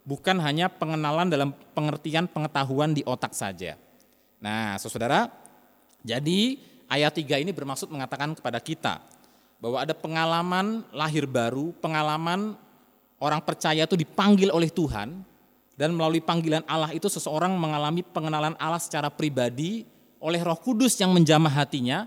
bukan 0.05 0.37
hanya 0.39 0.69
pengenalan 0.69 1.27
dalam 1.27 1.49
pengertian 1.73 2.29
pengetahuan 2.29 2.93
di 2.93 3.01
otak 3.03 3.33
saja. 3.33 3.75
Nah, 4.37 4.77
saudara, 4.77 5.27
jadi 6.05 6.61
ayat 6.85 7.17
3 7.17 7.41
ini 7.41 7.51
bermaksud 7.51 7.89
mengatakan 7.89 8.37
kepada 8.37 8.61
kita 8.61 9.01
bahwa 9.57 9.81
ada 9.81 9.97
pengalaman 9.97 10.85
lahir 10.93 11.25
baru, 11.25 11.73
pengalaman 11.81 12.53
orang 13.17 13.41
percaya 13.41 13.89
itu 13.89 13.97
dipanggil 13.97 14.53
oleh 14.53 14.69
Tuhan 14.69 15.25
dan 15.75 15.89
melalui 15.91 16.21
panggilan 16.21 16.61
Allah 16.69 16.93
itu 16.93 17.09
seseorang 17.09 17.51
mengalami 17.57 18.05
pengenalan 18.05 18.53
Allah 18.61 18.79
secara 18.79 19.09
pribadi 19.09 19.83
oleh 20.21 20.39
Roh 20.45 20.61
Kudus 20.61 20.93
yang 21.01 21.11
menjamah 21.11 21.51
hatinya 21.51 22.05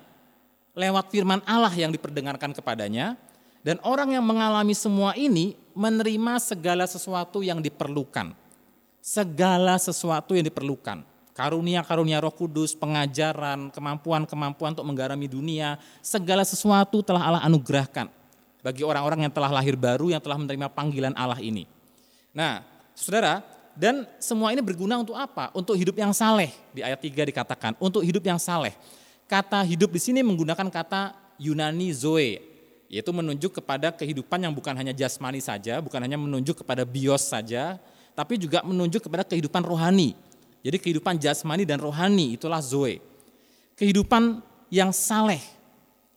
lewat 0.78 1.10
firman 1.10 1.42
Allah 1.42 1.74
yang 1.74 1.90
diperdengarkan 1.90 2.54
kepadanya 2.54 3.18
dan 3.66 3.82
orang 3.82 4.14
yang 4.14 4.22
mengalami 4.22 4.72
semua 4.72 5.18
ini 5.18 5.58
menerima 5.74 6.38
segala 6.38 6.86
sesuatu 6.86 7.42
yang 7.42 7.58
diperlukan. 7.58 8.30
Segala 9.02 9.74
sesuatu 9.82 10.38
yang 10.38 10.46
diperlukan. 10.46 11.02
Karunia-karunia 11.34 12.18
roh 12.18 12.34
kudus, 12.34 12.74
pengajaran, 12.74 13.70
kemampuan-kemampuan 13.70 14.74
untuk 14.74 14.86
menggarami 14.86 15.30
dunia, 15.30 15.78
segala 16.02 16.42
sesuatu 16.42 16.98
telah 16.98 17.22
Allah 17.22 17.42
anugerahkan 17.46 18.10
bagi 18.58 18.82
orang-orang 18.82 19.26
yang 19.26 19.32
telah 19.32 19.50
lahir 19.54 19.78
baru, 19.78 20.10
yang 20.10 20.22
telah 20.22 20.34
menerima 20.34 20.66
panggilan 20.74 21.14
Allah 21.14 21.38
ini. 21.38 21.70
Nah, 22.34 22.66
saudara, 22.90 23.46
dan 23.78 24.02
semua 24.18 24.50
ini 24.50 24.58
berguna 24.58 24.98
untuk 24.98 25.14
apa? 25.14 25.54
Untuk 25.54 25.78
hidup 25.78 25.94
yang 25.94 26.10
saleh. 26.10 26.50
Di 26.74 26.82
ayat 26.82 26.98
3 26.98 27.22
dikatakan, 27.30 27.78
untuk 27.78 28.02
hidup 28.02 28.26
yang 28.26 28.42
saleh. 28.42 28.74
Kata 29.28 29.60
hidup 29.60 29.92
di 29.92 30.00
sini 30.00 30.24
menggunakan 30.24 30.72
kata 30.72 31.12
Yunani 31.36 31.92
zoe 31.92 32.40
yaitu 32.88 33.12
menunjuk 33.12 33.60
kepada 33.60 33.92
kehidupan 33.92 34.40
yang 34.40 34.56
bukan 34.56 34.72
hanya 34.72 34.96
jasmani 34.96 35.44
saja, 35.44 35.76
bukan 35.84 36.00
hanya 36.00 36.16
menunjuk 36.16 36.64
kepada 36.64 36.88
bios 36.88 37.28
saja, 37.28 37.76
tapi 38.16 38.40
juga 38.40 38.64
menunjuk 38.64 39.04
kepada 39.04 39.28
kehidupan 39.28 39.60
rohani. 39.60 40.16
Jadi 40.64 40.80
kehidupan 40.80 41.20
jasmani 41.20 41.68
dan 41.68 41.78
rohani 41.78 42.40
itulah 42.40 42.64
zoe. 42.64 43.04
Kehidupan 43.76 44.40
yang 44.72 44.88
saleh. 44.90 45.44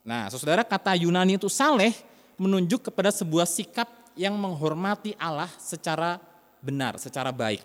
Nah, 0.02 0.32
saudara 0.32 0.64
kata 0.64 0.96
Yunani 0.96 1.36
itu 1.36 1.52
saleh 1.52 1.92
menunjuk 2.40 2.88
kepada 2.88 3.12
sebuah 3.12 3.46
sikap 3.46 3.92
yang 4.16 4.34
menghormati 4.40 5.14
Allah 5.20 5.52
secara 5.60 6.24
benar, 6.64 6.96
secara 6.98 7.30
baik. 7.36 7.62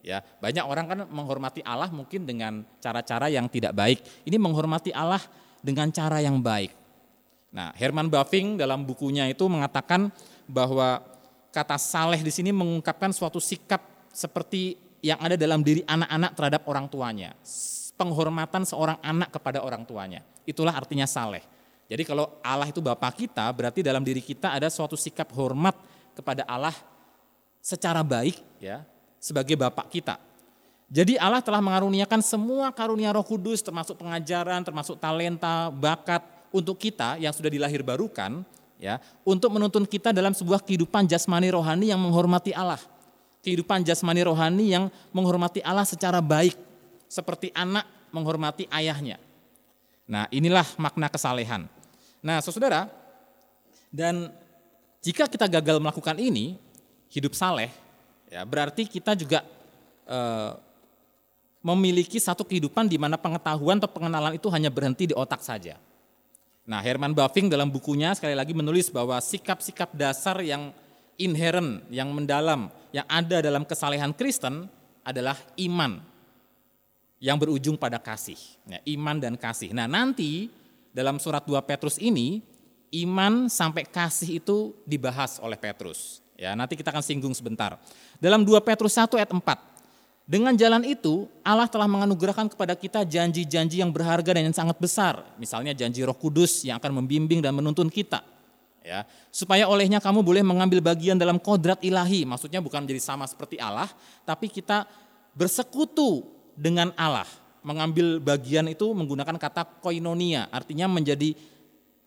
Ya, 0.00 0.24
banyak 0.40 0.64
orang 0.64 0.86
kan 0.88 0.98
menghormati 1.12 1.60
Allah 1.60 1.92
mungkin 1.92 2.24
dengan 2.24 2.64
cara-cara 2.80 3.28
yang 3.28 3.52
tidak 3.52 3.76
baik. 3.76 4.00
Ini 4.24 4.40
menghormati 4.40 4.96
Allah 4.96 5.20
dengan 5.60 5.92
cara 5.92 6.24
yang 6.24 6.40
baik. 6.40 6.72
Nah, 7.52 7.74
Herman 7.76 8.08
Bavinck 8.08 8.56
dalam 8.56 8.86
bukunya 8.86 9.28
itu 9.28 9.44
mengatakan 9.50 10.08
bahwa 10.48 11.04
kata 11.52 11.76
saleh 11.76 12.22
di 12.22 12.32
sini 12.32 12.48
mengungkapkan 12.54 13.12
suatu 13.12 13.42
sikap 13.42 13.82
seperti 14.14 14.78
yang 15.04 15.20
ada 15.20 15.36
dalam 15.36 15.60
diri 15.60 15.84
anak-anak 15.84 16.30
terhadap 16.32 16.62
orang 16.64 16.86
tuanya. 16.88 17.30
Penghormatan 18.00 18.64
seorang 18.64 18.96
anak 19.04 19.36
kepada 19.36 19.60
orang 19.60 19.84
tuanya. 19.84 20.24
Itulah 20.48 20.72
artinya 20.72 21.04
saleh. 21.04 21.44
Jadi 21.90 22.06
kalau 22.06 22.38
Allah 22.40 22.70
itu 22.70 22.78
Bapak 22.78 23.18
kita, 23.18 23.50
berarti 23.50 23.82
dalam 23.82 24.00
diri 24.06 24.22
kita 24.22 24.54
ada 24.54 24.70
suatu 24.70 24.94
sikap 24.94 25.28
hormat 25.34 25.74
kepada 26.14 26.46
Allah 26.46 26.72
secara 27.58 28.00
baik 28.00 28.38
ya, 28.62 28.86
sebagai 29.20 29.54
Bapak 29.54 29.92
kita. 29.92 30.16
Jadi 30.90 31.14
Allah 31.14 31.38
telah 31.38 31.62
mengaruniakan 31.62 32.18
semua 32.18 32.74
karunia 32.74 33.14
Roh 33.14 33.22
Kudus 33.22 33.62
termasuk 33.62 33.94
pengajaran, 34.00 34.66
termasuk 34.66 34.98
talenta, 34.98 35.70
bakat, 35.70 36.24
untuk 36.50 36.76
kita 36.76 37.16
yang 37.18 37.30
sudah 37.30 37.50
dilahir 37.50 37.80
barukan 37.80 38.42
ya 38.76 38.98
untuk 39.22 39.54
menuntun 39.54 39.86
kita 39.86 40.10
dalam 40.10 40.34
sebuah 40.34 40.62
kehidupan 40.62 41.06
jasmani 41.06 41.50
rohani 41.54 41.94
yang 41.94 42.00
menghormati 42.02 42.50
Allah. 42.50 42.82
Kehidupan 43.40 43.80
jasmani 43.86 44.20
rohani 44.20 44.76
yang 44.76 44.84
menghormati 45.16 45.64
Allah 45.64 45.88
secara 45.88 46.20
baik 46.20 46.52
seperti 47.08 47.48
anak 47.56 47.88
menghormati 48.12 48.68
ayahnya. 48.68 49.16
Nah, 50.04 50.28
inilah 50.28 50.66
makna 50.76 51.08
kesalehan. 51.08 51.64
Nah, 52.20 52.44
Saudara, 52.44 52.90
dan 53.88 54.28
jika 55.00 55.24
kita 55.24 55.48
gagal 55.48 55.80
melakukan 55.80 56.20
ini, 56.20 56.60
hidup 57.08 57.32
saleh, 57.32 57.72
ya 58.30 58.46
berarti 58.46 58.86
kita 58.86 59.18
juga 59.18 59.42
e, 60.06 60.18
memiliki 61.60 62.16
satu 62.16 62.46
kehidupan 62.46 62.88
di 62.88 62.96
mana 62.96 63.20
pengetahuan 63.20 63.76
atau 63.76 63.90
pengenalan 63.90 64.38
itu 64.38 64.48
hanya 64.48 64.72
berhenti 64.72 65.12
di 65.12 65.14
otak 65.14 65.44
saja. 65.44 65.76
Nah, 66.64 66.80
Herman 66.80 67.12
Bavinck 67.12 67.50
dalam 67.50 67.68
bukunya 67.68 68.14
sekali 68.14 68.32
lagi 68.32 68.54
menulis 68.54 68.88
bahwa 68.88 69.18
sikap-sikap 69.18 69.90
dasar 69.92 70.38
yang 70.40 70.70
inherent, 71.20 71.84
yang 71.92 72.08
mendalam, 72.14 72.72
yang 72.94 73.04
ada 73.10 73.44
dalam 73.44 73.66
kesalehan 73.66 74.16
Kristen 74.16 74.70
adalah 75.04 75.36
iman 75.60 76.00
yang 77.20 77.36
berujung 77.36 77.76
pada 77.76 78.00
kasih. 78.00 78.38
Ya, 78.64 78.80
iman 78.96 79.20
dan 79.20 79.36
kasih. 79.36 79.76
Nah, 79.76 79.84
nanti 79.84 80.48
dalam 80.94 81.20
surat 81.20 81.44
2 81.44 81.60
Petrus 81.66 82.00
ini 82.00 82.40
iman 83.04 83.46
sampai 83.52 83.84
kasih 83.84 84.40
itu 84.40 84.72
dibahas 84.88 85.36
oleh 85.44 85.60
Petrus. 85.60 86.24
Ya, 86.40 86.56
nanti 86.56 86.72
kita 86.72 86.88
akan 86.88 87.04
singgung 87.04 87.36
sebentar. 87.36 87.76
Dalam 88.16 88.48
2 88.48 88.64
Petrus 88.64 88.96
1 88.96 89.12
ayat 89.20 89.28
4, 89.28 89.44
dengan 90.24 90.56
jalan 90.56 90.80
itu, 90.88 91.28
Allah 91.44 91.68
telah 91.68 91.84
menganugerahkan 91.84 92.48
kepada 92.48 92.72
kita 92.72 93.04
janji-janji 93.04 93.84
yang 93.84 93.92
berharga 93.92 94.32
dan 94.32 94.48
yang 94.48 94.56
sangat 94.56 94.80
besar. 94.80 95.20
Misalnya 95.36 95.76
janji 95.76 96.00
roh 96.00 96.16
kudus 96.16 96.64
yang 96.64 96.80
akan 96.80 97.02
membimbing 97.02 97.44
dan 97.44 97.52
menuntun 97.52 97.92
kita. 97.92 98.24
ya 98.80 99.04
Supaya 99.28 99.68
olehnya 99.68 100.00
kamu 100.00 100.24
boleh 100.24 100.40
mengambil 100.40 100.80
bagian 100.80 101.20
dalam 101.20 101.36
kodrat 101.36 101.76
ilahi. 101.84 102.24
Maksudnya 102.24 102.64
bukan 102.64 102.88
menjadi 102.88 103.02
sama 103.04 103.28
seperti 103.28 103.60
Allah, 103.60 103.92
tapi 104.24 104.48
kita 104.48 104.88
bersekutu 105.36 106.24
dengan 106.56 106.94
Allah. 106.96 107.28
Mengambil 107.60 108.16
bagian 108.16 108.64
itu 108.72 108.88
menggunakan 108.96 109.36
kata 109.36 109.84
koinonia, 109.84 110.48
artinya 110.48 110.88
menjadi 110.88 111.36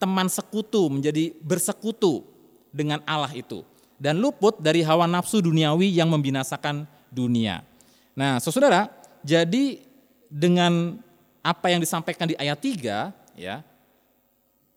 teman 0.01 0.25
sekutu, 0.25 0.89
menjadi 0.89 1.37
bersekutu 1.43 2.25
dengan 2.73 3.03
Allah 3.05 3.29
itu. 3.35 3.61
Dan 4.03 4.19
luput 4.19 4.59
dari 4.59 4.83
hawa 4.83 5.07
nafsu 5.07 5.39
duniawi 5.39 5.95
yang 5.95 6.11
membinasakan 6.11 6.83
dunia. 7.07 7.63
Nah, 8.11 8.43
saudara, 8.43 8.91
jadi 9.23 9.79
dengan 10.27 10.99
apa 11.39 11.71
yang 11.71 11.79
disampaikan 11.79 12.27
di 12.27 12.35
ayat 12.35 12.59
3, 12.59 13.15
ya, 13.39 13.63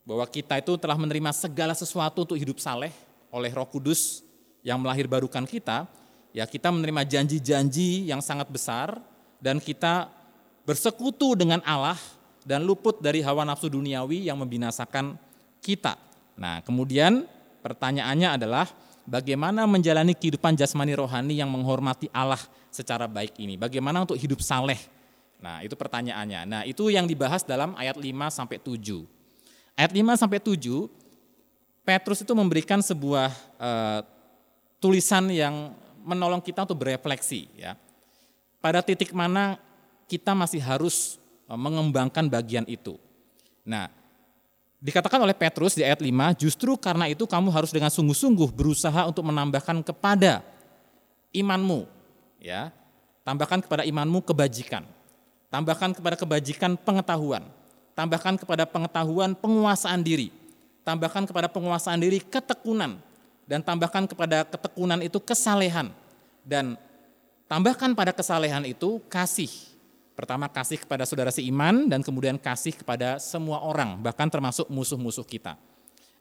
bahwa 0.06 0.22
kita 0.30 0.62
itu 0.62 0.78
telah 0.78 0.94
menerima 0.94 1.34
segala 1.34 1.74
sesuatu 1.74 2.22
untuk 2.22 2.38
hidup 2.38 2.62
saleh 2.62 2.94
oleh 3.34 3.50
Roh 3.50 3.66
Kudus 3.66 4.22
yang 4.62 4.78
melahir 4.78 5.10
barukan 5.10 5.42
kita, 5.42 5.90
ya 6.30 6.46
kita 6.46 6.70
menerima 6.70 7.02
janji-janji 7.02 8.06
yang 8.06 8.22
sangat 8.22 8.46
besar 8.46 9.02
dan 9.42 9.58
kita 9.58 10.06
bersekutu 10.62 11.34
dengan 11.34 11.58
Allah 11.66 11.98
dan 12.46 12.62
luput 12.62 13.02
dari 13.02 13.26
hawa 13.26 13.42
nafsu 13.42 13.66
duniawi 13.66 14.30
yang 14.30 14.38
membinasakan 14.38 15.18
kita. 15.58 15.98
Nah, 16.38 16.62
kemudian 16.62 17.26
pertanyaannya 17.66 18.38
adalah 18.38 18.70
bagaimana 19.06 19.64
menjalani 19.64 20.12
kehidupan 20.12 20.58
jasmani 20.58 20.92
rohani 20.98 21.38
yang 21.38 21.48
menghormati 21.48 22.10
Allah 22.12 22.42
secara 22.68 23.06
baik 23.06 23.38
ini? 23.38 23.54
Bagaimana 23.56 24.02
untuk 24.02 24.18
hidup 24.18 24.42
saleh? 24.42 24.78
Nah, 25.40 25.62
itu 25.62 25.78
pertanyaannya. 25.78 26.40
Nah, 26.44 26.62
itu 26.66 26.90
yang 26.90 27.06
dibahas 27.06 27.46
dalam 27.46 27.72
ayat 27.78 27.96
5 27.96 28.04
sampai 28.28 28.58
7. 28.58 29.06
Ayat 29.78 29.92
5 29.94 30.20
sampai 30.20 30.38
7 30.42 30.90
Petrus 31.86 32.26
itu 32.26 32.34
memberikan 32.34 32.82
sebuah 32.82 33.30
uh, 33.62 34.02
tulisan 34.82 35.30
yang 35.30 35.70
menolong 36.02 36.42
kita 36.42 36.66
untuk 36.66 36.82
berefleksi 36.82 37.46
ya. 37.54 37.78
Pada 38.58 38.82
titik 38.82 39.14
mana 39.14 39.54
kita 40.10 40.34
masih 40.34 40.58
harus 40.58 41.22
uh, 41.46 41.54
mengembangkan 41.54 42.26
bagian 42.26 42.66
itu. 42.66 42.98
Nah, 43.62 43.86
dikatakan 44.80 45.20
oleh 45.20 45.36
Petrus 45.36 45.76
di 45.76 45.82
ayat 45.82 46.00
5, 46.00 46.10
justru 46.36 46.76
karena 46.76 47.08
itu 47.10 47.24
kamu 47.24 47.48
harus 47.52 47.72
dengan 47.72 47.88
sungguh-sungguh 47.92 48.52
berusaha 48.52 49.08
untuk 49.08 49.24
menambahkan 49.26 49.84
kepada 49.84 50.44
imanmu 51.32 51.88
ya. 52.40 52.72
Tambahkan 53.26 53.58
kepada 53.58 53.82
imanmu 53.82 54.22
kebajikan. 54.22 54.86
Tambahkan 55.50 55.90
kepada 55.98 56.14
kebajikan 56.14 56.78
pengetahuan 56.78 57.42
tambahkan 57.96 58.36
kepada 58.36 58.68
pengetahuan 58.68 59.32
penguasaan 59.32 60.04
diri, 60.04 60.28
tambahkan 60.84 61.24
kepada 61.24 61.48
penguasaan 61.48 61.96
diri 61.96 62.20
ketekunan, 62.20 63.00
dan 63.48 63.64
tambahkan 63.64 64.04
kepada 64.04 64.44
ketekunan 64.44 65.00
itu 65.00 65.16
kesalehan, 65.16 65.88
dan 66.44 66.76
tambahkan 67.48 67.96
pada 67.96 68.12
kesalehan 68.12 68.68
itu 68.68 69.00
kasih. 69.08 69.48
Pertama 70.16 70.48
kasih 70.48 70.80
kepada 70.80 71.04
saudara 71.04 71.28
seiman, 71.28 71.92
dan 71.92 72.00
kemudian 72.00 72.40
kasih 72.40 72.72
kepada 72.72 73.20
semua 73.20 73.60
orang, 73.60 74.00
bahkan 74.00 74.32
termasuk 74.32 74.64
musuh-musuh 74.72 75.28
kita. 75.28 75.60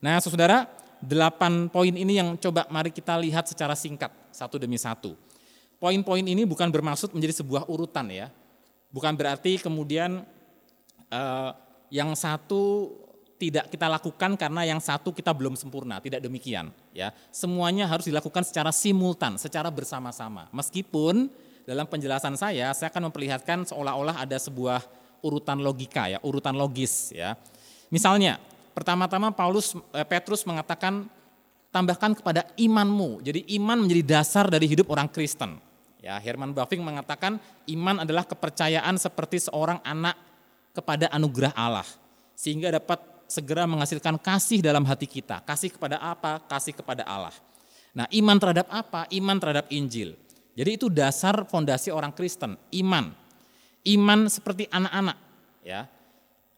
Nah 0.03 0.19
saudara, 0.19 0.67
delapan 0.99 1.71
poin 1.71 1.95
ini 1.95 2.19
yang 2.19 2.35
coba 2.35 2.67
mari 2.67 2.91
kita 2.91 3.15
lihat 3.15 3.47
secara 3.47 3.71
singkat, 3.71 4.11
satu 4.35 4.59
demi 4.59 4.75
satu. 4.75 5.15
Poin-poin 5.79 6.23
ini 6.23 6.43
bukan 6.43 6.67
bermaksud 6.67 7.15
menjadi 7.15 7.39
sebuah 7.39 7.71
urutan 7.71 8.11
ya, 8.11 8.27
bukan 8.91 9.15
berarti 9.15 9.63
kemudian 9.63 10.27
uh, 11.11 11.51
yang 11.87 12.11
satu 12.19 12.91
tidak 13.35 13.67
kita 13.67 13.87
lakukan 13.91 14.39
karena 14.39 14.63
yang 14.63 14.79
satu 14.79 15.11
kita 15.11 15.35
belum 15.35 15.59
sempurna, 15.59 15.99
tidak 15.99 16.23
demikian 16.23 16.71
ya. 16.95 17.11
Semuanya 17.31 17.87
harus 17.87 18.07
dilakukan 18.07 18.47
secara 18.47 18.71
simultan, 18.71 19.35
secara 19.35 19.67
bersama-sama. 19.67 20.47
Meskipun 20.55 21.27
dalam 21.65 21.89
penjelasan 21.89 22.37
saya 22.37 22.71
saya 22.71 22.87
akan 22.93 23.09
memperlihatkan 23.09 23.65
seolah-olah 23.65 24.21
ada 24.21 24.37
sebuah 24.37 24.85
urutan 25.25 25.57
logika 25.57 26.05
ya, 26.05 26.21
urutan 26.21 26.53
logis 26.53 27.09
ya. 27.09 27.33
Misalnya, 27.89 28.37
pertama-tama 28.77 29.33
Paulus 29.33 29.73
eh, 29.93 30.05
Petrus 30.05 30.45
mengatakan 30.45 31.09
tambahkan 31.73 32.13
kepada 32.15 32.45
imanmu. 32.55 33.25
Jadi 33.25 33.43
iman 33.57 33.81
menjadi 33.83 34.03
dasar 34.21 34.45
dari 34.47 34.69
hidup 34.69 34.87
orang 34.93 35.09
Kristen. 35.09 35.57
Ya, 35.99 36.21
Herman 36.21 36.53
Bavinck 36.53 36.85
mengatakan 36.85 37.41
iman 37.65 38.05
adalah 38.05 38.21
kepercayaan 38.29 38.93
seperti 39.01 39.49
seorang 39.49 39.81
anak 39.81 40.13
kepada 40.69 41.09
anugerah 41.09 41.49
Allah 41.57 41.87
sehingga 42.37 42.69
dapat 42.69 43.01
segera 43.25 43.65
menghasilkan 43.65 44.21
kasih 44.21 44.61
dalam 44.61 44.85
hati 44.85 45.09
kita. 45.09 45.41
Kasih 45.41 45.73
kepada 45.73 45.97
apa? 45.97 46.37
Kasih 46.45 46.77
kepada 46.77 47.01
Allah. 47.09 47.33
Nah, 47.95 48.05
iman 48.11 48.37
terhadap 48.37 48.69
apa? 48.69 49.09
Iman 49.09 49.41
terhadap 49.41 49.65
Injil. 49.73 50.13
Jadi 50.55 50.69
itu 50.79 50.87
dasar 50.87 51.43
fondasi 51.43 51.91
orang 51.91 52.15
Kristen, 52.15 52.55
iman. 52.79 53.11
Iman 53.85 54.31
seperti 54.31 54.65
anak-anak, 54.71 55.17
ya. 55.61 55.85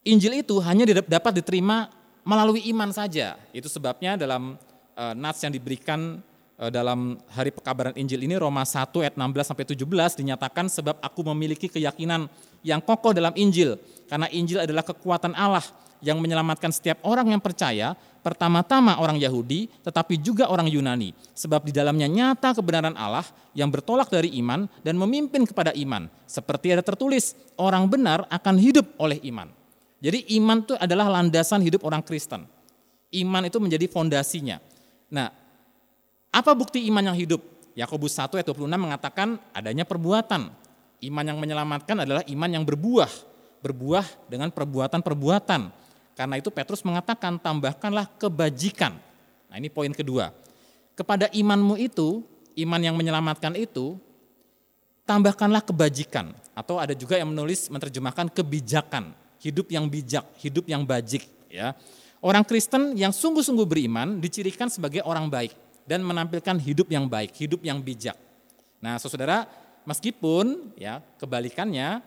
Injil 0.07 0.39
itu 0.39 0.55
hanya 0.63 0.87
dapat 1.03 1.43
diterima 1.43 1.91
melalui 2.23 2.63
iman 2.71 2.93
saja. 2.95 3.35
Itu 3.51 3.67
sebabnya 3.67 4.15
dalam 4.15 4.55
uh, 4.95 5.13
nats 5.17 5.43
yang 5.43 5.51
diberikan 5.51 6.23
uh, 6.57 6.71
dalam 6.73 7.21
hari 7.29 7.53
pekabaran 7.53 7.93
Injil 7.95 8.25
ini 8.25 8.35
Roma 8.35 8.65
1 8.65 8.89
ayat 9.03 9.15
16 9.15 9.49
sampai 9.53 9.65
17 9.65 10.19
dinyatakan 10.23 10.65
sebab 10.67 10.95
aku 10.99 11.21
memiliki 11.33 11.69
keyakinan 11.69 12.25
yang 12.65 12.81
kokoh 12.81 13.13
dalam 13.13 13.31
Injil 13.37 13.77
karena 14.09 14.27
Injil 14.33 14.65
adalah 14.65 14.83
kekuatan 14.83 15.37
Allah 15.37 15.63
yang 16.03 16.21
menyelamatkan 16.21 16.69
setiap 16.69 17.01
orang 17.05 17.33
yang 17.33 17.41
percaya, 17.41 17.97
pertama-tama 18.21 18.99
orang 19.01 19.17
Yahudi, 19.17 19.69
tetapi 19.81 20.19
juga 20.21 20.49
orang 20.49 20.69
Yunani. 20.69 21.15
Sebab 21.33 21.65
di 21.65 21.73
dalamnya 21.73 22.05
nyata 22.05 22.53
kebenaran 22.53 22.93
Allah 22.93 23.25
yang 23.57 23.71
bertolak 23.71 24.11
dari 24.11 24.33
iman 24.41 24.69
dan 24.85 24.97
memimpin 24.99 25.45
kepada 25.47 25.73
iman. 25.73 26.05
Seperti 26.29 26.73
ada 26.75 26.83
tertulis, 26.85 27.33
orang 27.57 27.87
benar 27.89 28.25
akan 28.29 28.55
hidup 28.61 28.85
oleh 29.01 29.17
iman. 29.31 29.49
Jadi 29.97 30.29
iman 30.37 30.61
itu 30.61 30.73
adalah 30.77 31.09
landasan 31.09 31.65
hidup 31.65 31.81
orang 31.81 32.05
Kristen. 32.05 32.45
Iman 33.13 33.49
itu 33.49 33.57
menjadi 33.57 33.89
fondasinya. 33.89 34.61
Nah, 35.09 35.31
apa 36.29 36.51
bukti 36.53 36.85
iman 36.91 37.01
yang 37.01 37.17
hidup? 37.17 37.41
Yakobus 37.77 38.13
1 38.17 38.37
ayat 38.37 38.45
26 38.45 38.67
mengatakan 38.77 39.37
adanya 39.53 39.85
perbuatan. 39.87 40.49
Iman 40.97 41.25
yang 41.25 41.37
menyelamatkan 41.37 42.05
adalah 42.05 42.25
iman 42.25 42.49
yang 42.49 42.65
berbuah 42.65 43.37
berbuah 43.61 44.05
dengan 44.29 44.53
perbuatan-perbuatan. 44.53 45.86
Karena 46.17 46.41
itu 46.41 46.49
Petrus 46.49 46.81
mengatakan 46.81 47.37
tambahkanlah 47.37 48.09
kebajikan. 48.17 48.97
Nah 49.53 49.55
ini 49.61 49.69
poin 49.69 49.93
kedua. 49.93 50.33
Kepada 50.97 51.29
imanmu 51.29 51.77
itu, 51.77 52.25
iman 52.57 52.81
yang 52.81 52.97
menyelamatkan 52.97 53.53
itu, 53.53 54.01
tambahkanlah 55.05 55.61
kebajikan. 55.61 56.33
Atau 56.57 56.81
ada 56.81 56.97
juga 56.97 57.21
yang 57.21 57.29
menulis, 57.29 57.69
menerjemahkan 57.69 58.33
kebijakan. 58.33 59.13
Hidup 59.37 59.69
yang 59.69 59.85
bijak, 59.85 60.25
hidup 60.41 60.65
yang 60.65 60.81
bajik. 60.81 61.29
Ya. 61.53 61.77
Orang 62.17 62.41
Kristen 62.41 62.97
yang 62.97 63.13
sungguh-sungguh 63.13 63.69
beriman 63.69 64.17
dicirikan 64.17 64.73
sebagai 64.73 65.05
orang 65.05 65.29
baik 65.29 65.53
dan 65.85 66.01
menampilkan 66.01 66.57
hidup 66.57 66.89
yang 66.89 67.05
baik, 67.05 67.37
hidup 67.37 67.61
yang 67.61 67.77
bijak. 67.77 68.17
Nah, 68.81 68.97
saudara, 68.97 69.45
meskipun 69.85 70.73
ya 70.73 70.97
kebalikannya 71.21 72.01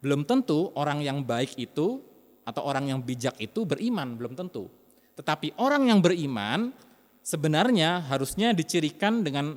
belum 0.00 0.24
tentu 0.24 0.72
orang 0.72 1.04
yang 1.04 1.20
baik 1.20 1.52
itu 1.60 2.00
atau 2.42 2.62
orang 2.66 2.90
yang 2.90 3.00
bijak 3.02 3.38
itu 3.38 3.62
beriman, 3.62 4.18
belum 4.18 4.34
tentu. 4.34 4.66
Tetapi 5.14 5.54
orang 5.60 5.90
yang 5.90 6.02
beriman 6.02 6.74
sebenarnya 7.22 8.02
harusnya 8.10 8.50
dicirikan 8.50 9.22
dengan 9.22 9.56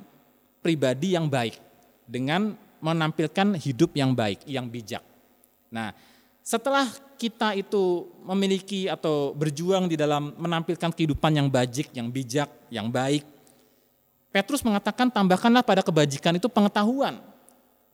pribadi 0.62 1.18
yang 1.18 1.26
baik, 1.26 1.58
dengan 2.06 2.54
menampilkan 2.78 3.58
hidup 3.58 3.96
yang 3.98 4.14
baik, 4.14 4.46
yang 4.46 4.70
bijak. 4.70 5.02
Nah, 5.72 5.90
setelah 6.46 6.86
kita 7.18 7.58
itu 7.58 8.06
memiliki 8.22 8.86
atau 8.86 9.34
berjuang 9.34 9.90
di 9.90 9.98
dalam 9.98 10.30
menampilkan 10.38 10.94
kehidupan 10.94 11.34
yang 11.34 11.48
bajik, 11.50 11.90
yang 11.90 12.06
bijak, 12.06 12.46
yang 12.70 12.86
baik, 12.86 13.26
Petrus 14.30 14.60
mengatakan 14.60 15.08
tambahkanlah 15.08 15.64
pada 15.64 15.80
kebajikan 15.80 16.36
itu 16.36 16.46
pengetahuan. 16.46 17.18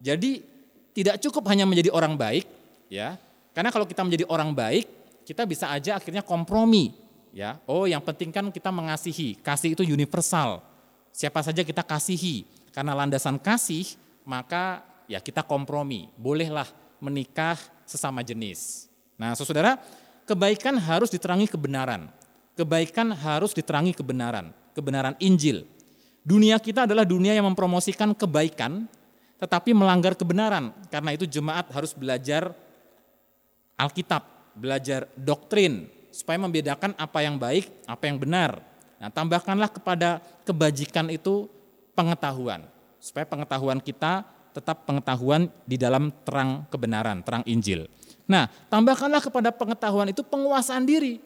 Jadi 0.02 0.42
tidak 0.90 1.22
cukup 1.22 1.46
hanya 1.48 1.62
menjadi 1.62 1.94
orang 1.94 2.18
baik, 2.18 2.44
ya. 2.90 3.14
Karena 3.52 3.68
kalau 3.68 3.84
kita 3.84 4.00
menjadi 4.00 4.24
orang 4.28 4.52
baik, 4.56 4.88
kita 5.28 5.44
bisa 5.44 5.68
aja 5.68 6.00
akhirnya 6.00 6.24
kompromi, 6.24 6.96
ya. 7.32 7.60
Oh, 7.68 7.84
yang 7.84 8.00
penting 8.00 8.32
kan 8.32 8.48
kita 8.48 8.72
mengasihi. 8.72 9.38
Kasih 9.40 9.76
itu 9.76 9.84
universal. 9.84 10.64
Siapa 11.12 11.40
saja 11.44 11.60
kita 11.60 11.84
kasihi. 11.84 12.48
Karena 12.72 12.96
landasan 12.96 13.36
kasih, 13.36 13.96
maka 14.24 14.80
ya 15.04 15.20
kita 15.20 15.44
kompromi. 15.44 16.08
Bolehlah 16.16 16.64
menikah 17.02 17.60
sesama 17.84 18.24
jenis. 18.24 18.88
Nah, 19.20 19.36
Saudara, 19.36 19.76
kebaikan 20.24 20.80
harus 20.80 21.12
diterangi 21.12 21.44
kebenaran. 21.50 22.08
Kebaikan 22.56 23.12
harus 23.16 23.52
diterangi 23.56 23.96
kebenaran, 23.96 24.52
kebenaran 24.76 25.16
Injil. 25.20 25.64
Dunia 26.22 26.60
kita 26.60 26.84
adalah 26.84 27.02
dunia 27.02 27.34
yang 27.34 27.48
mempromosikan 27.48 28.12
kebaikan, 28.14 28.86
tetapi 29.40 29.74
melanggar 29.74 30.14
kebenaran. 30.14 30.70
Karena 30.88 31.16
itu 31.16 31.26
jemaat 31.26 31.68
harus 31.72 31.92
belajar 31.92 32.54
Alkitab, 33.82 34.22
belajar 34.54 35.10
doktrin, 35.18 35.90
supaya 36.14 36.38
membedakan 36.38 36.94
apa 36.94 37.18
yang 37.26 37.34
baik, 37.34 37.66
apa 37.88 38.04
yang 38.06 38.22
benar. 38.22 38.62
Nah, 39.02 39.10
tambahkanlah 39.10 39.66
kepada 39.66 40.22
kebajikan 40.46 41.10
itu 41.10 41.50
pengetahuan, 41.98 42.62
supaya 43.02 43.26
pengetahuan 43.26 43.82
kita 43.82 44.22
tetap 44.54 44.86
pengetahuan 44.86 45.50
di 45.66 45.74
dalam 45.74 46.14
terang 46.22 46.68
kebenaran, 46.70 47.24
terang 47.26 47.42
Injil. 47.48 47.90
Nah, 48.30 48.46
tambahkanlah 48.70 49.18
kepada 49.18 49.50
pengetahuan 49.50 50.12
itu 50.14 50.22
penguasaan 50.22 50.86
diri. 50.86 51.18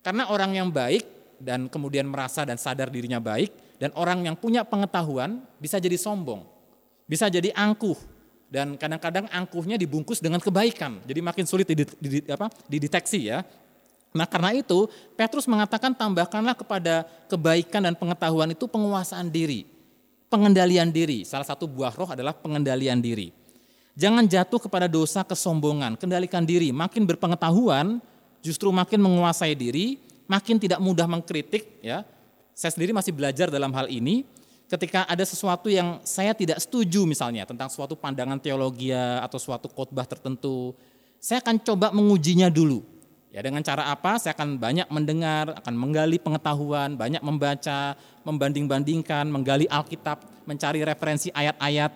Karena 0.00 0.32
orang 0.32 0.56
yang 0.56 0.72
baik 0.72 1.04
dan 1.36 1.68
kemudian 1.68 2.08
merasa 2.08 2.42
dan 2.48 2.56
sadar 2.56 2.88
dirinya 2.88 3.20
baik, 3.20 3.78
dan 3.82 3.90
orang 3.98 4.24
yang 4.24 4.38
punya 4.38 4.62
pengetahuan 4.62 5.42
bisa 5.58 5.82
jadi 5.82 5.98
sombong 5.98 6.52
bisa 7.12 7.28
jadi 7.28 7.50
angkuh 7.52 7.98
dan 8.52 8.76
kadang-kadang 8.76 9.24
angkuhnya 9.32 9.80
dibungkus 9.80 10.20
dengan 10.20 10.36
kebaikan. 10.36 11.00
Jadi 11.08 11.20
makin 11.24 11.48
sulit 11.48 11.64
dideteksi 12.68 13.32
ya. 13.32 13.40
Nah 14.12 14.28
karena 14.28 14.52
itu 14.52 14.92
Petrus 15.16 15.48
mengatakan 15.48 15.96
tambahkanlah 15.96 16.52
kepada 16.52 17.08
kebaikan 17.32 17.80
dan 17.80 17.96
pengetahuan 17.96 18.52
itu 18.52 18.68
penguasaan 18.68 19.32
diri, 19.32 19.64
pengendalian 20.28 20.92
diri. 20.92 21.24
Salah 21.24 21.48
satu 21.48 21.64
buah 21.64 21.96
roh 21.96 22.12
adalah 22.12 22.36
pengendalian 22.36 23.00
diri. 23.00 23.32
Jangan 23.96 24.28
jatuh 24.28 24.60
kepada 24.68 24.84
dosa 24.84 25.24
kesombongan, 25.24 25.96
kendalikan 25.96 26.44
diri. 26.44 26.76
Makin 26.76 27.08
berpengetahuan, 27.08 28.04
justru 28.44 28.68
makin 28.68 29.00
menguasai 29.00 29.56
diri, 29.56 29.96
makin 30.28 30.60
tidak 30.60 30.76
mudah 30.80 31.08
mengkritik. 31.08 31.80
Ya, 31.80 32.04
saya 32.52 32.72
sendiri 32.76 32.92
masih 32.92 33.16
belajar 33.16 33.48
dalam 33.48 33.72
hal 33.72 33.88
ini. 33.88 34.28
Ketika 34.72 35.04
ada 35.04 35.20
sesuatu 35.20 35.68
yang 35.68 36.00
saya 36.00 36.32
tidak 36.32 36.56
setuju 36.56 37.04
misalnya 37.04 37.44
tentang 37.44 37.68
suatu 37.68 37.92
pandangan 37.92 38.40
teologi 38.40 38.88
atau 38.96 39.36
suatu 39.36 39.68
khotbah 39.68 40.08
tertentu, 40.08 40.72
saya 41.20 41.44
akan 41.44 41.60
coba 41.60 41.92
mengujinya 41.92 42.48
dulu. 42.48 42.80
Ya 43.28 43.44
dengan 43.44 43.60
cara 43.60 43.92
apa? 43.92 44.16
Saya 44.16 44.32
akan 44.32 44.56
banyak 44.56 44.88
mendengar, 44.88 45.52
akan 45.60 45.74
menggali 45.76 46.16
pengetahuan, 46.16 46.96
banyak 46.96 47.20
membaca, 47.20 48.00
membanding-bandingkan, 48.24 49.28
menggali 49.28 49.68
Alkitab, 49.68 50.24
mencari 50.48 50.80
referensi 50.80 51.28
ayat-ayat 51.36 51.92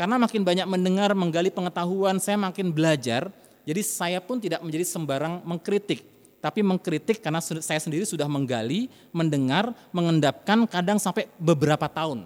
karena 0.00 0.16
makin 0.16 0.40
banyak 0.40 0.64
mendengar, 0.64 1.12
menggali 1.12 1.52
pengetahuan, 1.52 2.16
saya 2.16 2.40
makin 2.40 2.72
belajar. 2.72 3.28
Jadi 3.68 3.82
saya 3.84 4.16
pun 4.22 4.40
tidak 4.40 4.64
menjadi 4.64 4.88
sembarang 4.88 5.44
mengkritik, 5.44 6.00
tapi 6.40 6.64
mengkritik 6.64 7.20
karena 7.20 7.38
saya 7.40 7.80
sendiri 7.80 8.08
sudah 8.08 8.24
menggali, 8.24 8.88
mendengar, 9.12 9.76
mengendapkan 9.92 10.64
kadang 10.64 10.96
sampai 10.96 11.28
beberapa 11.36 11.84
tahun. 11.86 12.24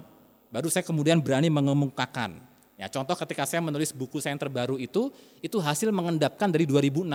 Baru 0.55 0.71
saya 0.71 0.87
kemudian 0.87 1.19
berani 1.19 1.51
mengemukakan. 1.51 2.39
Ya, 2.79 2.87
contoh 2.91 3.15
ketika 3.19 3.43
saya 3.47 3.63
menulis 3.63 3.91
buku 3.91 4.23
saya 4.23 4.35
yang 4.35 4.43
terbaru 4.43 4.79
itu, 4.79 5.11
itu 5.43 5.59
hasil 5.59 5.91
mengendapkan 5.91 6.51
dari 6.51 6.67
2016. 6.67 7.07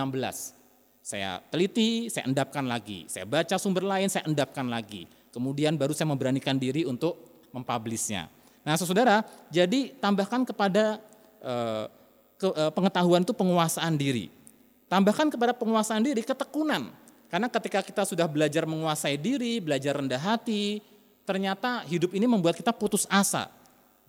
Saya 1.00 1.40
teliti, 1.48 2.12
saya 2.12 2.28
endapkan 2.28 2.64
lagi. 2.68 3.08
Saya 3.08 3.24
baca 3.24 3.56
sumber 3.56 3.84
lain, 3.84 4.12
saya 4.12 4.28
endapkan 4.28 4.68
lagi. 4.68 5.08
Kemudian 5.32 5.80
baru 5.80 5.96
saya 5.96 6.08
memberanikan 6.12 6.60
diri 6.60 6.84
untuk 6.84 7.16
mempublishnya. 7.52 8.28
Nah, 8.60 8.76
saudara, 8.76 9.24
jadi 9.48 9.96
tambahkan 9.96 10.44
kepada 10.44 11.00
eh, 11.40 11.84
ke, 12.36 12.48
eh, 12.52 12.72
pengetahuan 12.72 13.24
itu 13.24 13.32
penguasaan 13.32 13.96
diri. 13.96 14.28
Tambahkan 14.90 15.30
kepada 15.30 15.54
penguasaan 15.54 16.02
diri 16.02 16.26
ketekunan. 16.26 16.90
Karena 17.30 17.46
ketika 17.46 17.78
kita 17.78 18.02
sudah 18.02 18.26
belajar 18.26 18.66
menguasai 18.66 19.14
diri, 19.14 19.62
belajar 19.62 20.02
rendah 20.02 20.18
hati, 20.18 20.82
ternyata 21.22 21.86
hidup 21.86 22.10
ini 22.10 22.26
membuat 22.26 22.58
kita 22.58 22.74
putus 22.74 23.06
asa. 23.06 23.46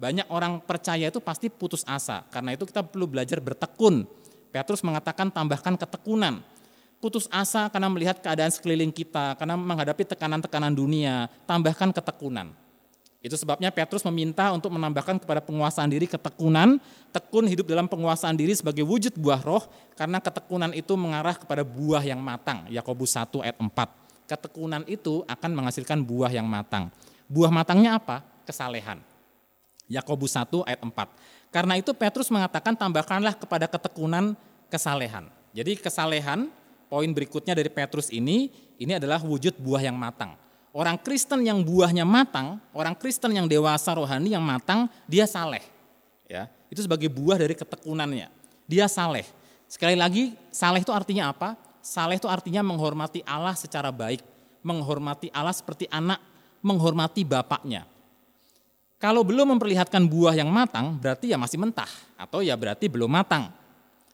Banyak 0.02 0.26
orang 0.34 0.58
percaya 0.58 1.14
itu 1.14 1.22
pasti 1.22 1.54
putus 1.54 1.86
asa. 1.86 2.26
Karena 2.34 2.58
itu 2.58 2.66
kita 2.66 2.82
perlu 2.82 3.06
belajar 3.06 3.38
bertekun. 3.38 4.10
Petrus 4.50 4.82
mengatakan 4.82 5.30
tambahkan 5.30 5.78
ketekunan. 5.78 6.42
Putus 6.98 7.30
asa 7.30 7.70
karena 7.70 7.86
melihat 7.86 8.18
keadaan 8.18 8.50
sekeliling 8.50 8.90
kita, 8.90 9.38
karena 9.38 9.54
menghadapi 9.54 10.02
tekanan-tekanan 10.02 10.74
dunia, 10.74 11.30
tambahkan 11.46 11.94
ketekunan. 11.94 12.58
Itu 13.22 13.38
sebabnya 13.38 13.70
Petrus 13.70 14.02
meminta 14.10 14.50
untuk 14.50 14.74
menambahkan 14.74 15.22
kepada 15.22 15.46
penguasaan 15.46 15.94
diri 15.94 16.10
ketekunan, 16.10 16.82
tekun 17.14 17.46
hidup 17.46 17.70
dalam 17.70 17.86
penguasaan 17.86 18.34
diri 18.34 18.58
sebagai 18.58 18.82
wujud 18.82 19.14
buah 19.14 19.46
roh, 19.46 19.62
karena 19.94 20.18
ketekunan 20.18 20.74
itu 20.74 20.98
mengarah 20.98 21.38
kepada 21.38 21.62
buah 21.62 22.02
yang 22.02 22.18
matang. 22.18 22.66
Yakobus 22.74 23.14
1 23.14 23.46
ayat 23.46 23.58
4. 23.62 23.70
Ketekunan 24.26 24.82
itu 24.90 25.22
akan 25.30 25.52
menghasilkan 25.54 26.02
buah 26.02 26.34
yang 26.34 26.50
matang. 26.50 26.90
Buah 27.30 27.54
matangnya 27.54 28.02
apa? 28.02 28.26
Kesalehan. 28.42 28.98
Yakobus 29.86 30.34
1 30.34 30.66
ayat 30.66 30.82
4. 30.82 31.54
Karena 31.54 31.78
itu 31.78 31.94
Petrus 31.94 32.34
mengatakan 32.34 32.74
tambahkanlah 32.74 33.38
kepada 33.38 33.70
ketekunan 33.70 34.34
kesalehan. 34.74 35.30
Jadi 35.54 35.78
kesalehan, 35.78 36.50
poin 36.90 37.12
berikutnya 37.14 37.54
dari 37.54 37.70
Petrus 37.70 38.10
ini, 38.10 38.50
ini 38.82 38.98
adalah 38.98 39.22
wujud 39.22 39.62
buah 39.62 39.86
yang 39.86 40.00
matang. 40.00 40.34
Orang 40.72 40.96
Kristen 41.04 41.44
yang 41.44 41.60
buahnya 41.68 42.08
matang, 42.08 42.56
orang 42.72 42.96
Kristen 42.96 43.36
yang 43.36 43.44
dewasa 43.44 43.92
rohani 43.92 44.32
yang 44.32 44.44
matang, 44.44 44.88
dia 45.04 45.28
saleh. 45.28 45.64
Ya, 46.32 46.48
itu 46.72 46.80
sebagai 46.80 47.12
buah 47.12 47.36
dari 47.36 47.52
ketekunannya. 47.52 48.32
Dia 48.72 48.88
saleh. 48.88 49.28
Sekali 49.68 50.00
lagi, 50.00 50.32
saleh 50.48 50.80
itu 50.80 50.96
artinya 50.96 51.36
apa? 51.36 51.60
Saleh 51.84 52.16
itu 52.16 52.32
artinya 52.32 52.64
menghormati 52.64 53.20
Allah 53.28 53.52
secara 53.52 53.92
baik, 53.92 54.24
menghormati 54.64 55.28
Allah 55.36 55.52
seperti 55.52 55.92
anak 55.92 56.24
menghormati 56.62 57.26
bapaknya. 57.26 57.84
Kalau 59.02 59.26
belum 59.26 59.58
memperlihatkan 59.58 60.06
buah 60.06 60.38
yang 60.38 60.48
matang, 60.54 60.94
berarti 61.02 61.34
ya 61.34 61.38
masih 61.42 61.58
mentah 61.58 61.90
atau 62.14 62.46
ya 62.46 62.54
berarti 62.54 62.86
belum 62.86 63.10
matang. 63.10 63.50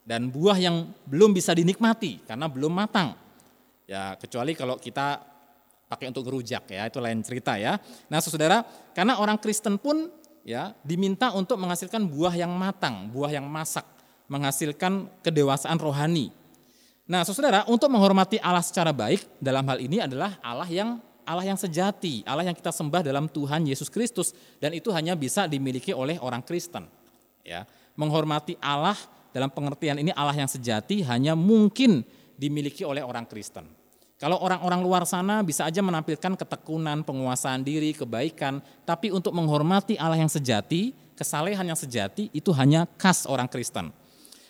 Dan 0.08 0.32
buah 0.32 0.56
yang 0.56 0.88
belum 1.04 1.36
bisa 1.36 1.52
dinikmati 1.52 2.24
karena 2.24 2.48
belum 2.48 2.72
matang. 2.72 3.12
Ya, 3.84 4.16
kecuali 4.16 4.56
kalau 4.56 4.80
kita 4.80 5.20
pakai 5.88 6.12
untuk 6.12 6.28
ngerujak 6.28 6.68
ya, 6.68 6.84
itu 6.88 7.00
lain 7.00 7.24
cerita 7.24 7.56
ya. 7.56 7.80
Nah, 8.12 8.20
Saudara, 8.20 8.64
karena 8.92 9.18
orang 9.18 9.40
Kristen 9.40 9.80
pun 9.80 10.12
ya 10.44 10.76
diminta 10.84 11.32
untuk 11.32 11.56
menghasilkan 11.60 12.04
buah 12.08 12.36
yang 12.36 12.52
matang, 12.54 13.08
buah 13.12 13.32
yang 13.32 13.48
masak, 13.48 13.88
menghasilkan 14.28 15.08
kedewasaan 15.24 15.80
rohani. 15.80 16.32
Nah, 17.08 17.24
Saudara, 17.24 17.64
untuk 17.72 17.88
menghormati 17.88 18.36
Allah 18.44 18.64
secara 18.64 18.92
baik 18.92 19.24
dalam 19.40 19.64
hal 19.64 19.80
ini 19.80 20.04
adalah 20.04 20.36
Allah 20.44 20.68
yang 20.68 21.00
Allah 21.28 21.44
yang 21.44 21.60
sejati, 21.60 22.24
Allah 22.24 22.48
yang 22.48 22.56
kita 22.56 22.72
sembah 22.72 23.04
dalam 23.04 23.28
Tuhan 23.28 23.68
Yesus 23.68 23.92
Kristus 23.92 24.32
dan 24.64 24.72
itu 24.72 24.88
hanya 24.96 25.12
bisa 25.12 25.44
dimiliki 25.44 25.92
oleh 25.92 26.16
orang 26.24 26.40
Kristen. 26.40 26.88
Ya, 27.44 27.68
menghormati 28.00 28.56
Allah 28.64 28.96
dalam 29.36 29.52
pengertian 29.52 30.00
ini 30.00 30.16
Allah 30.16 30.36
yang 30.36 30.48
sejati 30.48 31.04
hanya 31.04 31.36
mungkin 31.36 32.04
dimiliki 32.40 32.88
oleh 32.88 33.04
orang 33.04 33.28
Kristen. 33.28 33.68
Kalau 34.18 34.42
orang-orang 34.42 34.82
luar 34.82 35.04
sana 35.06 35.46
bisa 35.46 35.62
aja 35.70 35.78
menampilkan 35.86 36.34
ketekunan, 36.34 37.06
penguasaan 37.06 37.62
diri, 37.62 37.94
kebaikan, 37.94 38.66
tapi 38.82 39.14
untuk 39.14 39.30
menghormati 39.30 39.94
Allah 39.94 40.18
yang 40.18 40.32
sejati, 40.32 40.90
kesalehan 41.14 41.62
yang 41.62 41.78
sejati 41.78 42.34
itu 42.34 42.50
hanya 42.58 42.90
khas 42.98 43.30
orang 43.30 43.46
Kristen. 43.46 43.94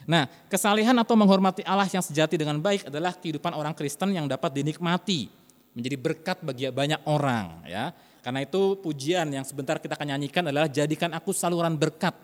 Nah, 0.08 0.24
kesalehan 0.48 0.96
atau 0.96 1.20
menghormati 1.20 1.68
Allah 1.68 1.84
yang 1.92 2.00
sejati 2.00 2.40
dengan 2.40 2.64
baik 2.64 2.88
adalah 2.88 3.12
kehidupan 3.12 3.52
orang 3.52 3.76
Kristen 3.76 4.16
yang 4.16 4.24
dapat 4.24 4.56
dinikmati, 4.56 5.28
menjadi 5.76 5.98
berkat 6.00 6.38
bagi 6.48 6.72
banyak 6.72 7.04
orang, 7.04 7.68
ya. 7.68 7.92
Karena 8.24 8.48
itu 8.48 8.80
pujian 8.80 9.28
yang 9.36 9.44
sebentar 9.44 9.84
kita 9.84 10.00
akan 10.00 10.16
nyanyikan 10.16 10.48
adalah 10.48 10.72
jadikan 10.72 11.12
aku 11.12 11.36
saluran 11.36 11.76
berkat. 11.76 12.16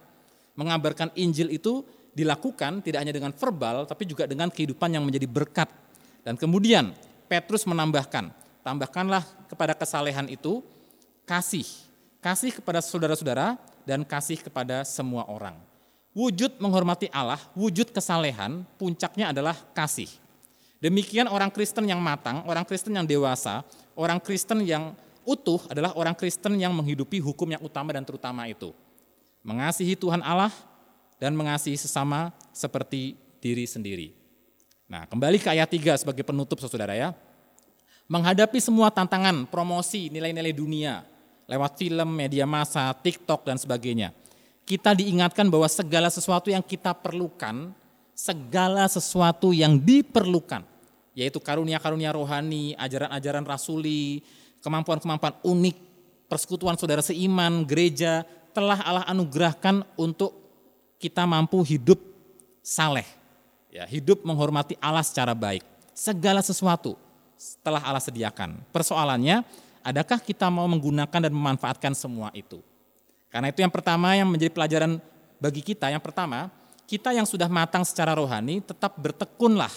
Mengabarkan 0.55 1.11
Injil 1.19 1.51
itu 1.51 1.83
dilakukan 2.15 2.79
tidak 2.83 3.03
hanya 3.03 3.15
dengan 3.15 3.31
verbal 3.31 3.83
tapi 3.89 4.03
juga 4.07 4.27
dengan 4.27 4.47
kehidupan 4.47 4.91
yang 4.95 5.03
menjadi 5.03 5.27
berkat. 5.27 5.71
Dan 6.23 6.35
kemudian 6.35 6.91
Petrus 7.33 7.65
menambahkan, 7.65 8.29
tambahkanlah 8.61 9.25
kepada 9.49 9.73
kesalehan 9.73 10.29
itu 10.29 10.61
kasih. 11.25 11.65
Kasih 12.21 12.53
kepada 12.53 12.77
saudara-saudara 12.77 13.57
dan 13.89 14.05
kasih 14.05 14.37
kepada 14.37 14.85
semua 14.85 15.25
orang. 15.25 15.57
Wujud 16.13 16.61
menghormati 16.61 17.09
Allah, 17.09 17.41
wujud 17.57 17.89
kesalehan, 17.89 18.61
puncaknya 18.77 19.33
adalah 19.33 19.57
kasih. 19.73 20.05
Demikian 20.77 21.25
orang 21.25 21.49
Kristen 21.49 21.89
yang 21.89 21.97
matang, 21.97 22.45
orang 22.45 22.61
Kristen 22.69 22.93
yang 22.93 23.09
dewasa, 23.09 23.65
orang 23.97 24.21
Kristen 24.21 24.61
yang 24.61 24.93
utuh 25.25 25.65
adalah 25.73 25.97
orang 25.97 26.13
Kristen 26.13 26.53
yang 26.53 26.69
menghidupi 26.69 27.17
hukum 27.17 27.49
yang 27.49 27.65
utama 27.65 27.97
dan 27.97 28.05
terutama 28.05 28.45
itu. 28.45 28.77
Mengasihi 29.41 29.97
Tuhan 29.97 30.21
Allah 30.21 30.53
dan 31.17 31.33
mengasihi 31.33 31.81
sesama 31.81 32.29
seperti 32.53 33.17
diri 33.41 33.65
sendiri. 33.65 34.22
Nah, 34.87 35.07
kembali 35.07 35.39
ke 35.39 35.47
ayat 35.47 35.69
3 35.71 36.03
sebagai 36.03 36.23
penutup 36.27 36.59
saudara 36.59 36.91
ya. 36.93 37.15
Menghadapi 38.11 38.59
semua 38.59 38.91
tantangan, 38.91 39.47
promosi, 39.47 40.11
nilai-nilai 40.11 40.51
dunia, 40.51 41.07
lewat 41.47 41.79
film, 41.79 42.09
media 42.11 42.43
massa, 42.43 42.91
TikTok 42.91 43.47
dan 43.47 43.55
sebagainya. 43.55 44.11
Kita 44.67 44.91
diingatkan 44.91 45.47
bahwa 45.47 45.67
segala 45.71 46.11
sesuatu 46.11 46.51
yang 46.51 46.63
kita 46.63 46.91
perlukan, 46.91 47.71
segala 48.11 48.87
sesuatu 48.91 49.55
yang 49.55 49.79
diperlukan, 49.79 50.67
yaitu 51.15 51.39
karunia-karunia 51.39 52.11
rohani, 52.11 52.75
ajaran-ajaran 52.75 53.43
rasuli, 53.47 54.19
kemampuan-kemampuan 54.59 55.39
unik, 55.43 55.77
persekutuan 56.27 56.75
saudara 56.75 56.99
seiman, 56.99 57.63
gereja, 57.63 58.27
telah 58.51 58.83
Allah 58.83 59.07
anugerahkan 59.07 59.87
untuk 59.95 60.35
kita 60.99 61.23
mampu 61.23 61.63
hidup 61.63 61.99
saleh 62.61 63.22
Ya, 63.73 63.89
hidup 63.89 64.21
menghormati 64.21 64.77
Allah 64.77 65.01
secara 65.01 65.33
baik. 65.33 65.65
Segala 65.97 66.45
sesuatu 66.45 66.93
telah 67.65 67.81
Allah 67.81 68.05
sediakan. 68.05 68.61
Persoalannya, 68.69 69.41
adakah 69.81 70.21
kita 70.21 70.45
mau 70.53 70.69
menggunakan 70.69 71.17
dan 71.25 71.33
memanfaatkan 71.33 71.97
semua 71.97 72.29
itu? 72.37 72.61
Karena 73.33 73.49
itu 73.49 73.65
yang 73.65 73.73
pertama 73.73 74.13
yang 74.13 74.29
menjadi 74.29 74.53
pelajaran 74.53 75.01
bagi 75.41 75.65
kita, 75.65 75.89
yang 75.89 76.05
pertama, 76.05 76.53
kita 76.85 77.17
yang 77.17 77.25
sudah 77.25 77.49
matang 77.49 77.81
secara 77.81 78.13
rohani 78.13 78.61
tetap 78.61 78.93
bertekunlah 78.93 79.73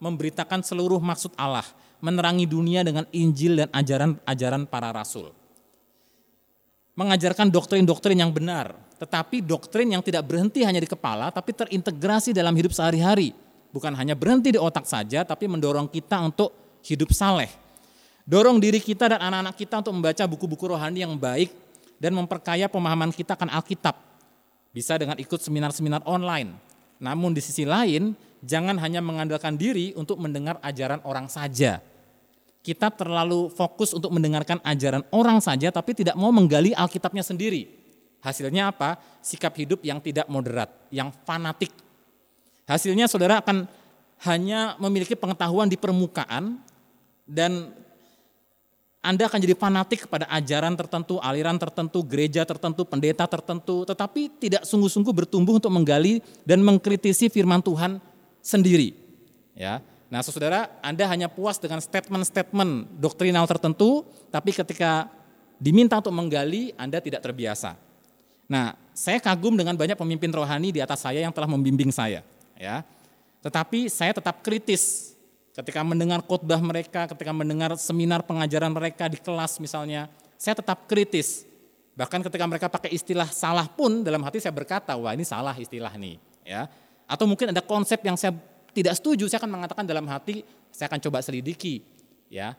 memberitakan 0.00 0.64
seluruh 0.64 0.96
maksud 1.04 1.36
Allah, 1.36 1.68
menerangi 2.00 2.48
dunia 2.48 2.80
dengan 2.80 3.04
Injil 3.12 3.60
dan 3.60 3.68
ajaran-ajaran 3.76 4.64
para 4.64 4.88
rasul. 4.88 5.36
Mengajarkan 6.96 7.52
doktrin-doktrin 7.52 8.16
yang 8.16 8.32
benar, 8.32 8.72
tetapi 8.98 9.42
doktrin 9.42 9.90
yang 9.90 10.02
tidak 10.02 10.22
berhenti 10.24 10.62
hanya 10.62 10.78
di 10.78 10.86
kepala, 10.86 11.34
tapi 11.34 11.50
terintegrasi 11.50 12.30
dalam 12.30 12.54
hidup 12.54 12.70
sehari-hari. 12.70 13.34
Bukan 13.74 13.90
hanya 13.98 14.14
berhenti 14.14 14.54
di 14.54 14.60
otak 14.60 14.86
saja, 14.86 15.26
tapi 15.26 15.50
mendorong 15.50 15.90
kita 15.90 16.22
untuk 16.22 16.54
hidup 16.86 17.10
saleh. 17.10 17.50
Dorong 18.24 18.62
diri 18.62 18.78
kita 18.78 19.10
dan 19.10 19.20
anak-anak 19.20 19.54
kita 19.58 19.74
untuk 19.84 19.92
membaca 19.98 20.24
buku-buku 20.24 20.64
rohani 20.70 21.02
yang 21.02 21.12
baik 21.18 21.52
dan 22.00 22.14
memperkaya 22.14 22.70
pemahaman 22.70 23.10
kita 23.10 23.36
akan 23.36 23.50
Alkitab. 23.50 23.98
Bisa 24.72 24.96
dengan 24.96 25.18
ikut 25.18 25.42
seminar-seminar 25.42 26.06
online. 26.08 26.56
Namun 27.02 27.36
di 27.36 27.42
sisi 27.44 27.68
lain, 27.68 28.16
jangan 28.40 28.80
hanya 28.80 29.04
mengandalkan 29.04 29.58
diri 29.58 29.92
untuk 29.98 30.16
mendengar 30.22 30.56
ajaran 30.64 31.04
orang 31.04 31.28
saja. 31.28 31.84
Kita 32.64 32.88
terlalu 32.88 33.52
fokus 33.52 33.92
untuk 33.92 34.08
mendengarkan 34.08 34.56
ajaran 34.64 35.04
orang 35.12 35.36
saja 35.44 35.68
tapi 35.68 35.92
tidak 35.92 36.16
mau 36.16 36.32
menggali 36.32 36.72
Alkitabnya 36.72 37.20
sendiri. 37.20 37.83
Hasilnya 38.24 38.72
apa? 38.72 38.96
Sikap 39.20 39.52
hidup 39.60 39.84
yang 39.84 40.00
tidak 40.00 40.24
moderat, 40.32 40.72
yang 40.88 41.12
fanatik. 41.28 41.68
Hasilnya 42.64 43.04
saudara 43.04 43.44
akan 43.44 43.68
hanya 44.24 44.80
memiliki 44.80 45.12
pengetahuan 45.12 45.68
di 45.68 45.76
permukaan 45.76 46.56
dan 47.28 47.68
anda 49.04 49.28
akan 49.28 49.36
jadi 49.36 49.52
fanatik 49.52 50.08
kepada 50.08 50.24
ajaran 50.32 50.72
tertentu, 50.72 51.20
aliran 51.20 51.60
tertentu, 51.60 52.00
gereja 52.00 52.48
tertentu, 52.48 52.88
pendeta 52.88 53.28
tertentu, 53.28 53.84
tetapi 53.84 54.32
tidak 54.40 54.64
sungguh-sungguh 54.64 55.12
bertumbuh 55.12 55.60
untuk 55.60 55.68
menggali 55.68 56.24
dan 56.48 56.64
mengkritisi 56.64 57.28
firman 57.28 57.60
Tuhan 57.60 58.00
sendiri. 58.40 58.96
Ya, 59.52 59.84
Nah, 60.14 60.22
saudara, 60.22 60.70
Anda 60.78 61.10
hanya 61.10 61.26
puas 61.26 61.58
dengan 61.58 61.82
statement-statement 61.82 63.02
doktrinal 63.02 63.50
tertentu, 63.50 64.06
tapi 64.30 64.54
ketika 64.54 65.10
diminta 65.58 65.98
untuk 65.98 66.14
menggali, 66.14 66.70
Anda 66.78 67.02
tidak 67.02 67.18
terbiasa. 67.26 67.74
Nah, 68.44 68.76
saya 68.92 69.18
kagum 69.18 69.56
dengan 69.56 69.74
banyak 69.74 69.96
pemimpin 69.96 70.30
rohani 70.30 70.70
di 70.70 70.80
atas 70.80 71.02
saya 71.02 71.24
yang 71.24 71.32
telah 71.32 71.48
membimbing 71.48 71.90
saya, 71.90 72.20
ya. 72.54 72.84
Tetapi 73.40 73.92
saya 73.92 74.16
tetap 74.16 74.40
kritis 74.40 75.12
ketika 75.54 75.80
mendengar 75.84 76.20
khotbah 76.24 76.58
mereka, 76.58 77.06
ketika 77.08 77.32
mendengar 77.32 77.76
seminar 77.76 78.24
pengajaran 78.24 78.72
mereka 78.72 79.06
di 79.06 79.20
kelas 79.20 79.60
misalnya, 79.62 80.08
saya 80.36 80.58
tetap 80.58 80.84
kritis. 80.90 81.46
Bahkan 81.94 82.26
ketika 82.26 82.44
mereka 82.44 82.66
pakai 82.66 82.90
istilah 82.90 83.30
salah 83.30 83.70
pun 83.70 84.02
dalam 84.02 84.18
hati 84.26 84.42
saya 84.42 84.50
berkata, 84.50 84.98
wah 84.98 85.14
ini 85.14 85.22
salah 85.22 85.54
istilah 85.54 85.94
nih, 85.94 86.18
ya. 86.42 86.66
Atau 87.06 87.28
mungkin 87.28 87.54
ada 87.54 87.62
konsep 87.62 88.02
yang 88.02 88.18
saya 88.18 88.34
tidak 88.74 88.98
setuju, 88.98 89.30
saya 89.30 89.38
akan 89.38 89.52
mengatakan 89.60 89.84
dalam 89.86 90.04
hati, 90.10 90.42
saya 90.74 90.90
akan 90.90 90.98
coba 90.98 91.22
selidiki. 91.22 91.86
ya 92.26 92.58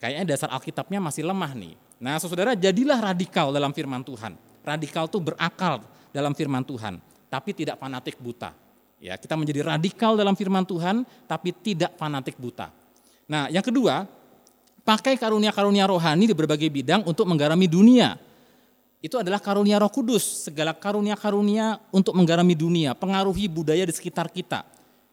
Kayaknya 0.00 0.36
dasar 0.36 0.48
Alkitabnya 0.52 1.00
masih 1.00 1.24
lemah 1.24 1.52
nih. 1.52 1.74
Nah 2.00 2.20
saudara 2.20 2.52
jadilah 2.52 2.98
radikal 3.00 3.52
dalam 3.52 3.72
firman 3.72 4.04
Tuhan. 4.04 4.36
Radikal 4.64 5.04
itu 5.06 5.20
berakal 5.20 5.84
dalam 6.08 6.32
firman 6.32 6.64
Tuhan, 6.64 6.98
tapi 7.28 7.52
tidak 7.52 7.76
fanatik 7.76 8.16
buta. 8.16 8.56
Ya, 8.96 9.20
kita 9.20 9.36
menjadi 9.36 9.60
radikal 9.60 10.16
dalam 10.16 10.32
firman 10.32 10.64
Tuhan, 10.64 11.04
tapi 11.28 11.52
tidak 11.52 11.92
fanatik 12.00 12.40
buta. 12.40 12.72
Nah, 13.28 13.52
yang 13.52 13.60
kedua, 13.60 14.08
pakai 14.80 15.20
karunia-karunia 15.20 15.84
rohani 15.84 16.32
di 16.32 16.34
berbagai 16.34 16.72
bidang 16.72 17.04
untuk 17.04 17.28
menggarami 17.28 17.68
dunia. 17.68 18.16
Itu 19.04 19.20
adalah 19.20 19.36
karunia 19.36 19.76
Roh 19.76 19.92
Kudus, 19.92 20.48
segala 20.48 20.72
karunia-karunia 20.72 21.76
untuk 21.92 22.16
menggarami 22.16 22.56
dunia, 22.56 22.96
pengaruhi 22.96 23.44
budaya 23.52 23.84
di 23.84 23.92
sekitar 23.92 24.32
kita 24.32 24.64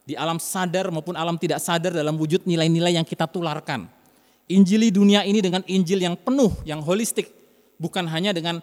di 0.05 0.17
alam 0.17 0.41
sadar 0.41 0.89
maupun 0.89 1.13
alam 1.13 1.37
tidak 1.37 1.61
sadar 1.61 1.93
dalam 1.93 2.17
wujud 2.17 2.43
nilai-nilai 2.43 2.97
yang 2.97 3.05
kita 3.05 3.29
tularkan. 3.29 3.85
Injili 4.51 4.91
dunia 4.91 5.23
ini 5.23 5.39
dengan 5.39 5.63
Injil 5.69 6.03
yang 6.03 6.19
penuh, 6.19 6.51
yang 6.67 6.83
holistik, 6.83 7.31
bukan 7.79 8.03
hanya 8.09 8.35
dengan 8.35 8.59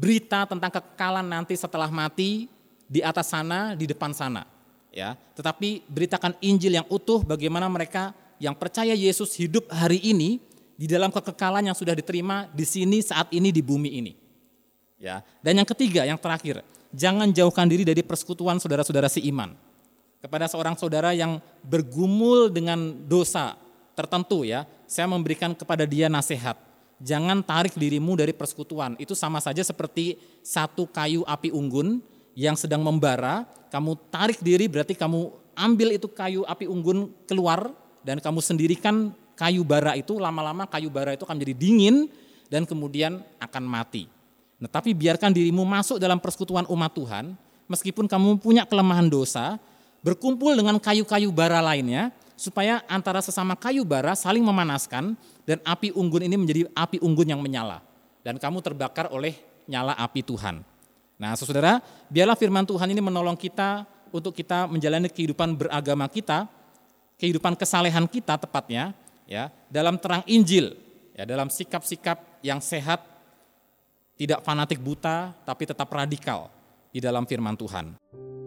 berita 0.00 0.48
tentang 0.48 0.72
kekekalan 0.72 1.28
nanti 1.28 1.52
setelah 1.52 1.92
mati 1.92 2.48
di 2.88 3.04
atas 3.04 3.28
sana, 3.28 3.76
di 3.76 3.84
depan 3.84 4.16
sana. 4.16 4.48
Ya, 4.90 5.14
tetapi 5.38 5.86
beritakan 5.86 6.34
Injil 6.42 6.74
yang 6.74 6.88
utuh 6.90 7.22
bagaimana 7.22 7.70
mereka 7.70 8.10
yang 8.42 8.56
percaya 8.56 8.96
Yesus 8.96 9.36
hidup 9.38 9.68
hari 9.70 10.02
ini 10.02 10.42
di 10.74 10.88
dalam 10.88 11.12
kekekalan 11.12 11.62
yang 11.68 11.76
sudah 11.76 11.94
diterima 11.94 12.48
di 12.50 12.64
sini 12.66 12.98
saat 13.04 13.30
ini 13.30 13.52
di 13.52 13.62
bumi 13.62 14.00
ini. 14.00 14.12
Ya, 14.98 15.22
dan 15.44 15.62
yang 15.62 15.68
ketiga, 15.68 16.02
yang 16.08 16.18
terakhir, 16.18 16.64
jangan 16.90 17.30
jauhkan 17.30 17.68
diri 17.70 17.86
dari 17.86 18.02
persekutuan 18.02 18.58
saudara-saudara 18.58 19.06
seiman 19.06 19.54
kepada 20.20 20.50
seorang 20.50 20.76
saudara 20.76 21.16
yang 21.16 21.40
bergumul 21.64 22.52
dengan 22.52 22.92
dosa 23.08 23.56
tertentu 23.96 24.44
ya, 24.44 24.68
saya 24.84 25.08
memberikan 25.08 25.56
kepada 25.56 25.88
dia 25.88 26.08
nasihat. 26.08 26.56
Jangan 27.00 27.40
tarik 27.40 27.74
dirimu 27.80 28.12
dari 28.12 28.36
persekutuan. 28.36 28.92
Itu 29.00 29.16
sama 29.16 29.40
saja 29.40 29.64
seperti 29.64 30.20
satu 30.44 30.84
kayu 30.84 31.24
api 31.24 31.48
unggun 31.48 32.04
yang 32.36 32.54
sedang 32.54 32.84
membara, 32.84 33.48
kamu 33.72 33.96
tarik 34.12 34.38
diri 34.44 34.68
berarti 34.68 34.92
kamu 34.92 35.32
ambil 35.56 35.96
itu 35.96 36.06
kayu 36.08 36.44
api 36.44 36.68
unggun 36.68 37.08
keluar 37.24 37.72
dan 38.04 38.20
kamu 38.20 38.40
sendirikan 38.44 39.12
kayu 39.36 39.64
bara 39.64 39.96
itu 39.96 40.20
lama-lama 40.20 40.68
kayu 40.68 40.92
bara 40.92 41.16
itu 41.16 41.24
akan 41.24 41.40
menjadi 41.40 41.56
dingin 41.56 41.96
dan 42.52 42.68
kemudian 42.68 43.24
akan 43.40 43.64
mati. 43.64 44.04
Nah, 44.60 44.68
tapi 44.68 44.92
biarkan 44.92 45.32
dirimu 45.32 45.64
masuk 45.64 45.96
dalam 45.96 46.20
persekutuan 46.20 46.68
umat 46.68 46.92
Tuhan, 46.92 47.32
meskipun 47.64 48.04
kamu 48.04 48.36
punya 48.44 48.68
kelemahan 48.68 49.08
dosa, 49.08 49.56
berkumpul 50.04 50.52
dengan 50.52 50.76
kayu-kayu 50.76 51.32
bara 51.32 51.64
lainnya, 51.64 52.12
supaya 52.40 52.80
antara 52.88 53.20
sesama 53.20 53.52
kayu 53.52 53.84
bara 53.84 54.16
saling 54.16 54.40
memanaskan 54.40 55.12
dan 55.44 55.60
api 55.60 55.92
unggun 55.92 56.24
ini 56.24 56.40
menjadi 56.40 56.72
api 56.72 56.96
unggun 57.04 57.28
yang 57.36 57.44
menyala. 57.44 57.84
Dan 58.24 58.40
kamu 58.40 58.64
terbakar 58.64 59.12
oleh 59.12 59.36
nyala 59.68 59.92
api 60.00 60.24
Tuhan. 60.24 60.64
Nah 61.20 61.36
saudara, 61.36 61.84
biarlah 62.08 62.32
firman 62.40 62.64
Tuhan 62.64 62.88
ini 62.88 63.04
menolong 63.04 63.36
kita 63.36 63.84
untuk 64.08 64.32
kita 64.32 64.64
menjalani 64.64 65.12
kehidupan 65.12 65.52
beragama 65.52 66.08
kita, 66.08 66.48
kehidupan 67.20 67.52
kesalehan 67.60 68.08
kita 68.08 68.40
tepatnya, 68.40 68.96
ya 69.28 69.52
dalam 69.68 70.00
terang 70.00 70.24
Injil, 70.24 70.72
ya 71.12 71.28
dalam 71.28 71.52
sikap-sikap 71.52 72.40
yang 72.40 72.64
sehat, 72.64 73.04
tidak 74.16 74.40
fanatik 74.40 74.80
buta, 74.80 75.36
tapi 75.44 75.68
tetap 75.68 75.92
radikal 75.92 76.48
di 76.88 77.04
dalam 77.04 77.28
firman 77.28 77.52
Tuhan. 77.52 78.39